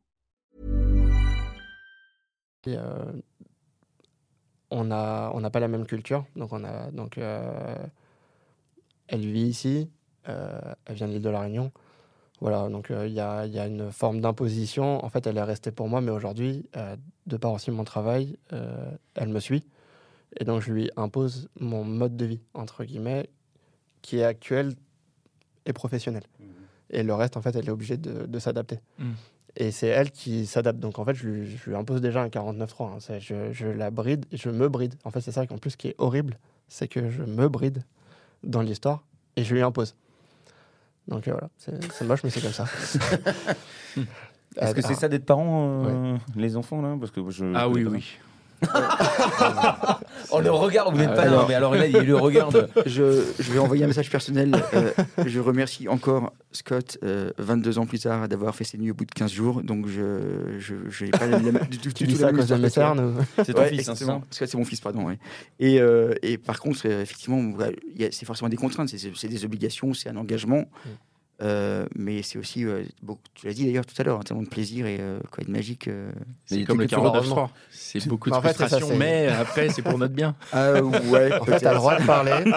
Et, 2.67 2.77
euh, 2.77 3.11
on 4.69 4.85
n'a 4.85 5.31
on 5.33 5.41
pas 5.49 5.59
la 5.59 5.67
même 5.67 5.85
culture. 5.85 6.25
Donc, 6.35 6.53
on 6.53 6.63
a, 6.63 6.91
donc 6.91 7.17
euh, 7.17 7.75
elle 9.07 9.25
vit 9.25 9.47
ici. 9.47 9.89
euh, 10.29 10.59
elle 10.85 10.95
vient 10.95 11.07
de 11.07 11.13
l'île 11.13 11.21
de 11.21 11.29
la 11.29 11.41
Réunion. 11.41 11.71
Voilà, 12.39 12.69
donc 12.69 12.89
euh, 12.89 13.07
il 13.07 13.13
y, 13.13 13.19
a, 13.19 13.45
il 13.45 13.53
y 13.53 13.59
a 13.59 13.67
une 13.67 13.91
forme 13.91 14.19
d'imposition. 14.19 15.03
En 15.05 15.09
fait, 15.09 15.27
elle 15.27 15.37
est 15.37 15.43
restée 15.43 15.71
pour 15.71 15.87
moi, 15.89 16.01
mais 16.01 16.11
aujourd'hui, 16.11 16.65
euh, 16.75 16.95
de 17.27 17.37
par 17.37 17.51
aussi 17.53 17.69
mon 17.69 17.83
travail, 17.83 18.37
euh, 18.53 18.89
elle 19.15 19.29
me 19.29 19.39
suit. 19.39 19.63
Et 20.39 20.43
donc, 20.45 20.61
je 20.61 20.71
lui 20.71 20.89
impose 20.95 21.49
mon 21.59 21.83
mode 21.83 22.15
de 22.15 22.25
vie, 22.25 22.41
entre 22.53 22.83
guillemets, 22.83 23.29
qui 24.01 24.17
est 24.17 24.23
actuel 24.23 24.73
et 25.65 25.73
professionnel. 25.73 26.23
Et 26.89 27.03
le 27.03 27.13
reste, 27.13 27.37
en 27.37 27.41
fait, 27.41 27.55
elle 27.55 27.67
est 27.67 27.71
obligée 27.71 27.97
de, 27.97 28.25
de 28.25 28.39
s'adapter. 28.39 28.79
Mhm. 28.97 29.13
Et 29.57 29.71
c'est 29.71 29.87
elle 29.87 30.11
qui 30.11 30.45
s'adapte. 30.45 30.79
Donc, 30.79 30.97
en 30.99 31.05
fait, 31.05 31.13
je 31.13 31.27
lui, 31.27 31.57
je 31.57 31.69
lui 31.69 31.75
impose 31.75 32.01
déjà 32.01 32.21
un 32.21 32.27
49.3. 32.27 32.83
Hein. 32.83 33.19
Je, 33.19 33.51
je 33.51 33.67
la 33.67 33.91
bride, 33.91 34.25
je 34.31 34.49
me 34.49 34.69
bride. 34.69 34.95
En 35.03 35.11
fait, 35.11 35.21
c'est 35.21 35.31
ça 35.31 35.45
qu'en 35.45 35.57
plus, 35.57 35.71
ce 35.71 35.77
qui 35.77 35.89
est 35.89 35.95
horrible, 35.97 36.37
c'est 36.69 36.87
que 36.87 37.09
je 37.09 37.23
me 37.23 37.49
bride 37.49 37.83
dans 38.43 38.61
l'histoire 38.61 39.03
et 39.35 39.43
je 39.43 39.53
lui 39.53 39.61
impose. 39.61 39.95
Donc, 41.07 41.27
euh, 41.27 41.31
voilà, 41.31 41.49
c'est 41.57 42.05
moche, 42.05 42.23
mais 42.23 42.29
c'est 42.29 42.41
comme 42.41 42.53
ça. 42.53 42.65
Est-ce 44.57 44.73
que 44.73 44.81
c'est 44.81 44.95
ça 44.95 45.07
d'être 45.07 45.25
parent, 45.25 45.85
euh, 45.85 46.17
les 46.35 46.57
enfants 46.57 46.81
là? 46.81 46.95
Parce 46.99 47.11
que 47.11 47.21
je 47.29 47.45
Ah 47.55 47.69
oui, 47.69 47.85
oui. 47.85 48.17
Ça. 48.63 49.99
Oh 50.31 50.39
le 50.39 50.51
regard, 50.51 50.91
vous 50.91 50.97
n'êtes 50.97 51.09
pas 51.13 51.25
là. 51.25 51.31
alors- 51.31 51.47
Mais 51.47 51.53
alors 51.55 51.75
là, 51.75 51.87
il 51.87 51.97
le 51.97 52.15
regarde. 52.15 52.69
Je, 52.85 53.23
je 53.39 53.51
vais 53.51 53.59
envoyer 53.59 53.83
un 53.83 53.87
message 53.87 54.09
personnel. 54.09 54.55
Euh, 54.73 54.91
je 55.25 55.39
remercie 55.39 55.87
encore 55.87 56.33
Scott, 56.51 56.97
euh, 57.03 57.31
22 57.37 57.79
ans 57.79 57.85
plus 57.85 57.99
tard, 57.99 58.27
d'avoir 58.27 58.55
fait 58.55 58.63
ses 58.63 58.77
nuits 58.77 58.91
au 58.91 58.93
bout 58.93 59.05
de 59.05 59.11
15 59.11 59.31
jours. 59.31 59.61
Donc, 59.63 59.87
je 59.87 60.19
je, 60.59 60.75
je 60.89 61.05
n'ai 61.05 61.11
pas 61.11 61.27
la, 61.27 61.39
la- 61.39 61.59
du, 61.65 61.77
tout- 61.77 61.91
Tu 61.91 62.05
dis 62.05 62.13
tout 62.13 62.19
ça 62.19 62.27
la 62.27 62.31
cause 62.37 62.51
ou- 62.51 62.55
C'est 63.43 63.53
ton 63.53 63.61
Ouais, 63.61 63.69
fils, 63.69 63.89
hein, 63.89 63.95
ça 63.95 64.05
Scott, 64.29 64.47
c'est 64.49 64.57
mon 64.57 64.65
fils, 64.65 64.79
pardon. 64.79 65.05
ouais. 65.05 65.17
Et, 65.59 65.79
euh, 65.81 66.13
et 66.21 66.37
par 66.37 66.59
contre, 66.59 66.81
euh, 66.85 67.01
effectivement, 67.01 67.41
c'est 68.11 68.25
forcément 68.25 68.49
des 68.49 68.57
contraintes, 68.57 68.89
c'est- 68.89 69.11
c'est 69.15 69.27
des 69.27 69.45
obligations, 69.45 69.93
c'est 69.93 70.09
un 70.09 70.17
engagement. 70.17 70.65
Euh, 71.41 71.85
mais 71.95 72.21
c'est 72.21 72.37
aussi, 72.37 72.65
euh, 72.65 72.83
beaucoup- 73.01 73.21
tu 73.33 73.47
l'as 73.47 73.53
dit 73.53 73.65
d'ailleurs 73.65 73.85
tout 73.85 73.95
à 73.99 74.03
l'heure, 74.03 74.19
un 74.19 74.21
tellement 74.21 74.43
de 74.43 74.47
plaisir 74.47 74.85
et 74.85 74.97
euh, 74.99 75.19
quoi, 75.31 75.43
de 75.43 75.49
magique. 75.51 75.87
euh. 75.87 76.11
C'est 76.45 76.63
comme 76.65 76.79
le 76.79 76.85
t'es 76.87 76.95
que 76.95 77.01
sur 77.01 77.11
49.3. 77.11 77.49
C'est 77.71 78.07
beaucoup 78.07 78.29
de 78.29 78.35
En 78.35 78.41
fait, 78.41 78.49
c'est 78.49 78.57
ça, 78.59 78.67
frustration, 78.67 78.95
mais 78.97 79.27
après, 79.27 79.69
c'est 79.69 79.81
pour 79.81 79.97
notre 79.97 80.13
bien. 80.13 80.35
Ah 80.53 80.73
ouais, 80.73 81.31
En 81.41 81.45
fait, 81.45 81.59
tu 81.59 81.65
as 81.67 81.71
le 81.71 81.77
droit 81.77 81.99
de 81.99 82.05
parler, 82.05 82.31
tu 82.43 82.51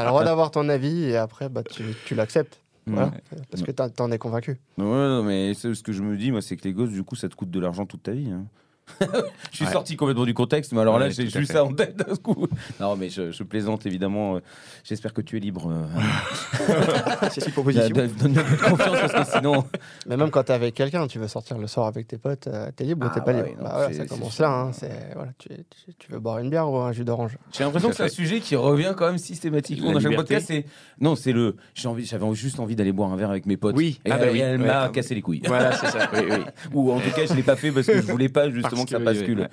as 0.00 0.02
le 0.02 0.08
droit 0.08 0.24
d'avoir 0.24 0.50
ton 0.50 0.68
avis 0.70 1.04
et 1.04 1.16
après, 1.16 1.48
bah, 1.50 1.62
tu, 1.62 1.82
tu 2.06 2.14
l'acceptes. 2.14 2.58
Voilà. 2.86 3.12
Parce 3.50 3.62
que 3.62 3.70
t'en- 3.70 3.90
t'en 3.90 4.10
es 4.10 4.18
convaincu. 4.18 4.58
Ouais, 4.78 4.84
non, 4.84 5.22
mais 5.22 5.54
c'est- 5.54 5.72
ce 5.74 5.82
que 5.82 5.92
je 5.92 6.02
me 6.02 6.16
dis, 6.16 6.32
moi, 6.32 6.40
c'est 6.42 6.56
que 6.56 6.64
les 6.64 6.72
gosses, 6.72 6.90
du 6.90 7.04
coup, 7.04 7.14
ça 7.14 7.28
te 7.28 7.34
coûte 7.36 7.50
de 7.50 7.60
l'argent 7.60 7.86
toute 7.86 8.02
ta 8.02 8.12
vie. 8.12 8.30
hein. 8.30 8.44
je 9.00 9.56
suis 9.56 9.64
Ouais. 9.64 9.72
sorti 9.72 9.96
complètement 9.96 10.24
du 10.24 10.34
contexte, 10.34 10.72
mais 10.72 10.80
alors 10.80 10.98
là, 10.98 11.06
Ouais, 11.06 11.12
j'ai 11.12 11.28
juste 11.28 11.52
ça 11.52 11.64
en 11.64 11.72
tête 11.72 11.96
d'un 11.96 12.14
coup. 12.16 12.46
Non, 12.80 12.96
mais 12.96 13.08
je, 13.10 13.30
je 13.30 13.42
plaisante 13.42 13.86
évidemment. 13.86 14.36
euh, 14.36 14.40
J'espère 14.84 15.12
que 15.12 15.20
tu 15.20 15.36
es 15.36 15.40
libre. 15.40 15.70
euh, 15.70 17.26
c'est 17.30 17.46
une 17.46 17.52
proposition. 17.52 17.88
De 17.88 18.68
confiance 18.68 18.98
parce 19.12 19.30
que 19.30 19.36
sinon. 19.38 19.64
Mais 20.06 20.16
même 20.16 20.30
quand 20.30 20.42
t'es 20.44 20.52
avec 20.52 20.74
quelqu'un, 20.74 21.06
tu 21.06 21.18
veux 21.18 21.28
sortir 21.28 21.58
le 21.58 21.66
soir 21.66 21.86
avec 21.86 22.06
tes 22.08 22.18
potes, 22.18 22.46
euh, 22.48 22.70
t'es 22.74 22.84
libre 22.84 23.06
ou 23.06 23.10
Ah 23.10 23.14
t'es 23.14 23.20
pas 23.20 23.32
ouais, 23.32 23.48
libre. 23.48 23.58
non, 23.58 23.64
Bah 23.64 23.72
voilà, 23.74 23.94
ça 23.94 24.06
commence 24.06 24.38
là. 24.38 24.50
hein, 24.50 24.70
voilà, 25.14 25.30
tu, 25.38 25.48
tu- 25.48 25.94
tu 25.98 26.12
veux 26.12 26.18
boire 26.18 26.38
une 26.38 26.50
bière 26.50 26.68
ou 26.70 26.76
un 26.78 26.92
jus 26.92 27.04
d'orange 27.04 27.38
J'ai 27.52 27.64
l'impression 27.64 27.90
que 27.90 27.96
c'est 27.96 28.04
un 28.04 28.08
sujet 28.08 28.40
qui 28.40 28.56
revient 28.56 28.94
quand 28.96 29.06
même 29.06 29.18
systématiquement 29.18 29.88
La 29.88 29.94
dans 29.94 30.00
chaque 30.00 30.16
podcast. 30.16 30.46
C'est 30.48 30.64
non, 31.00 31.16
c'est 31.16 31.32
le. 31.32 31.56
j'ai 31.74 31.88
envie- 31.88 32.04
J'avais 32.04 32.32
juste 32.34 32.60
envie 32.60 32.76
d'aller 32.76 32.92
boire 32.92 33.12
un 33.12 33.16
verre 33.16 33.30
avec 33.30 33.46
mes 33.46 33.56
potes. 33.56 33.76
Oui. 33.76 34.00
Et 34.04 34.10
Ah 34.10 34.18
bah 34.18 34.24
elle, 34.26 34.32
oui. 34.32 34.40
elle 34.40 34.60
Ouais. 34.60 34.66
m'a 34.66 34.82
Ah, 34.82 34.88
cassé 34.88 35.14
les 35.14 35.22
couilles. 35.22 35.42
Voilà, 35.46 35.72
c'est 35.76 35.86
ça. 35.86 36.10
Ou 36.72 36.90
en 36.92 37.00
tout 37.00 37.10
cas, 37.10 37.26
je 37.26 37.34
l'ai 37.34 37.42
pas 37.42 37.56
fait 37.56 37.70
parce 37.70 37.86
que 37.86 37.96
je 38.00 38.10
voulais 38.10 38.28
pas 38.28 38.48
justement 38.76 38.84
que 38.84 38.90
ça 38.90 38.98
bascule. 38.98 39.40
ouais. 39.40 39.48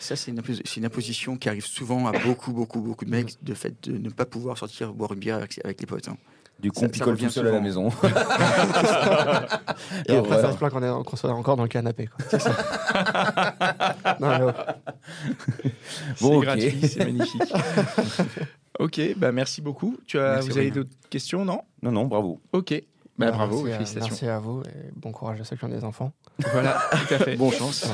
Ça, 0.00 0.16
c'est 0.16 0.30
une, 0.76 0.84
imposition 0.84 1.36
qui 1.36 1.48
arrive 1.48 1.64
souvent 1.64 2.06
à 2.06 2.12
beaucoup, 2.18 2.52
beaucoup, 2.52 2.80
beaucoup 2.80 3.06
de 3.06 3.10
mecs, 3.10 3.42
de 3.42 3.54
fait 3.54 3.88
de 3.88 3.96
ne 3.96 4.10
pas 4.10 4.26
pouvoir 4.26 4.58
sortir 4.58 4.92
boire 4.92 5.12
une 5.14 5.18
bière 5.18 5.36
avec, 5.36 5.58
avec 5.64 5.80
les 5.80 5.86
potes. 5.86 6.08
hein. 6.08 6.16
Du 6.60 6.70
coup, 6.70 6.84
on 6.84 6.88
picole 6.88 7.16
tout 7.16 7.30
seul 7.30 7.48
à 7.48 7.52
la 7.52 7.60
maison. 7.60 7.88
Et 10.06 10.12
Et 10.12 10.16
après, 10.16 10.28
voilà. 10.28 10.42
ça 10.42 10.52
se 10.52 10.58
plaint 10.58 11.04
qu'on 11.04 11.16
soit 11.16 11.32
encore 11.32 11.56
dans 11.56 11.62
le 11.64 11.68
canapé. 11.68 12.06
Quoi. 12.06 12.24
C'est 12.30 12.40
ça. 12.40 12.52
non, 14.20 14.48
oh. 14.48 14.52
C'est 16.16 16.22
Bon, 16.22 16.36
ok. 16.36 16.44
gratuit, 16.44 16.86
c'est 16.88 17.04
magnifique. 17.04 17.52
ok, 18.78 19.00
bah 19.16 19.32
merci 19.32 19.62
beaucoup. 19.62 19.96
Tu 20.06 20.18
as, 20.18 20.34
Merci, 20.34 20.48
vous 20.50 20.58
avez 20.58 20.70
d'autres 20.70 20.90
questions, 21.10 21.44
non? 21.44 21.62
Non, 21.82 21.90
non, 21.92 22.04
bravo. 22.06 22.40
Ok. 22.52 22.74
Bah, 23.16 23.30
bravo, 23.30 23.62
merci, 23.62 23.70
à, 23.70 23.76
félicitations. 23.76 24.08
merci 24.10 24.26
à 24.26 24.38
vous 24.40 24.62
et 24.62 24.90
bon 24.96 25.12
courage 25.12 25.40
à 25.40 25.44
ceux 25.44 25.54
qui 25.54 25.64
ont 25.64 25.68
des 25.68 25.84
enfants. 25.84 26.12
Voilà, 26.52 26.80
tout 26.90 27.14
à 27.14 27.18
fait. 27.18 27.36
Bonne 27.38 27.52
chance. 27.52 27.84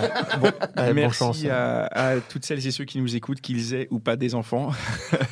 Ouais, 0.43 0.51
bonne 0.77 0.95
Merci 0.95 1.19
chance. 1.19 1.45
à, 1.45 1.85
à 1.87 2.21
toutes 2.21 2.47
celles 2.47 2.67
et 2.67 2.71
ceux 2.71 2.85
qui 2.87 2.99
nous 2.99 3.15
écoutent, 3.17 3.43
qu'ils 3.43 3.75
aient 3.75 3.87
ou 3.91 4.01
pas 4.01 4.17
des 4.17 4.35
enfants. 4.35 4.71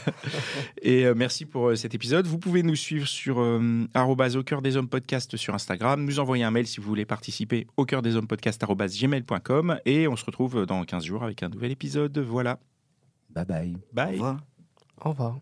et 0.82 1.06
euh, 1.06 1.14
merci 1.16 1.46
pour 1.46 1.68
euh, 1.68 1.74
cet 1.74 1.94
épisode. 1.94 2.26
Vous 2.26 2.38
pouvez 2.38 2.62
nous 2.62 2.76
suivre 2.76 3.06
sur 3.08 3.40
euh, 3.40 3.86
au 3.94 4.42
cœur 4.42 4.60
des 4.60 4.76
hommes 4.76 4.88
podcast 4.88 5.36
sur 5.38 5.54
Instagram, 5.54 6.04
nous 6.04 6.18
envoyer 6.18 6.44
un 6.44 6.50
mail 6.50 6.66
si 6.66 6.80
vous 6.80 6.86
voulez 6.88 7.06
participer 7.06 7.66
au 7.78 7.86
cœur 7.86 8.02
des 8.02 8.14
hommes 8.16 8.26
podcast 8.26 8.62
gmail.com 8.62 9.78
et 9.86 10.06
on 10.06 10.16
se 10.16 10.24
retrouve 10.26 10.66
dans 10.66 10.84
15 10.84 11.04
jours 11.04 11.22
avec 11.22 11.42
un 11.42 11.48
nouvel 11.48 11.70
épisode. 11.70 12.18
Voilà. 12.18 12.58
Bye 13.30 13.44
bye. 13.46 13.74
Au 13.74 13.94
Bye. 13.94 14.12
revoir. 14.12 14.36
Au 15.02 15.10
revoir. 15.10 15.38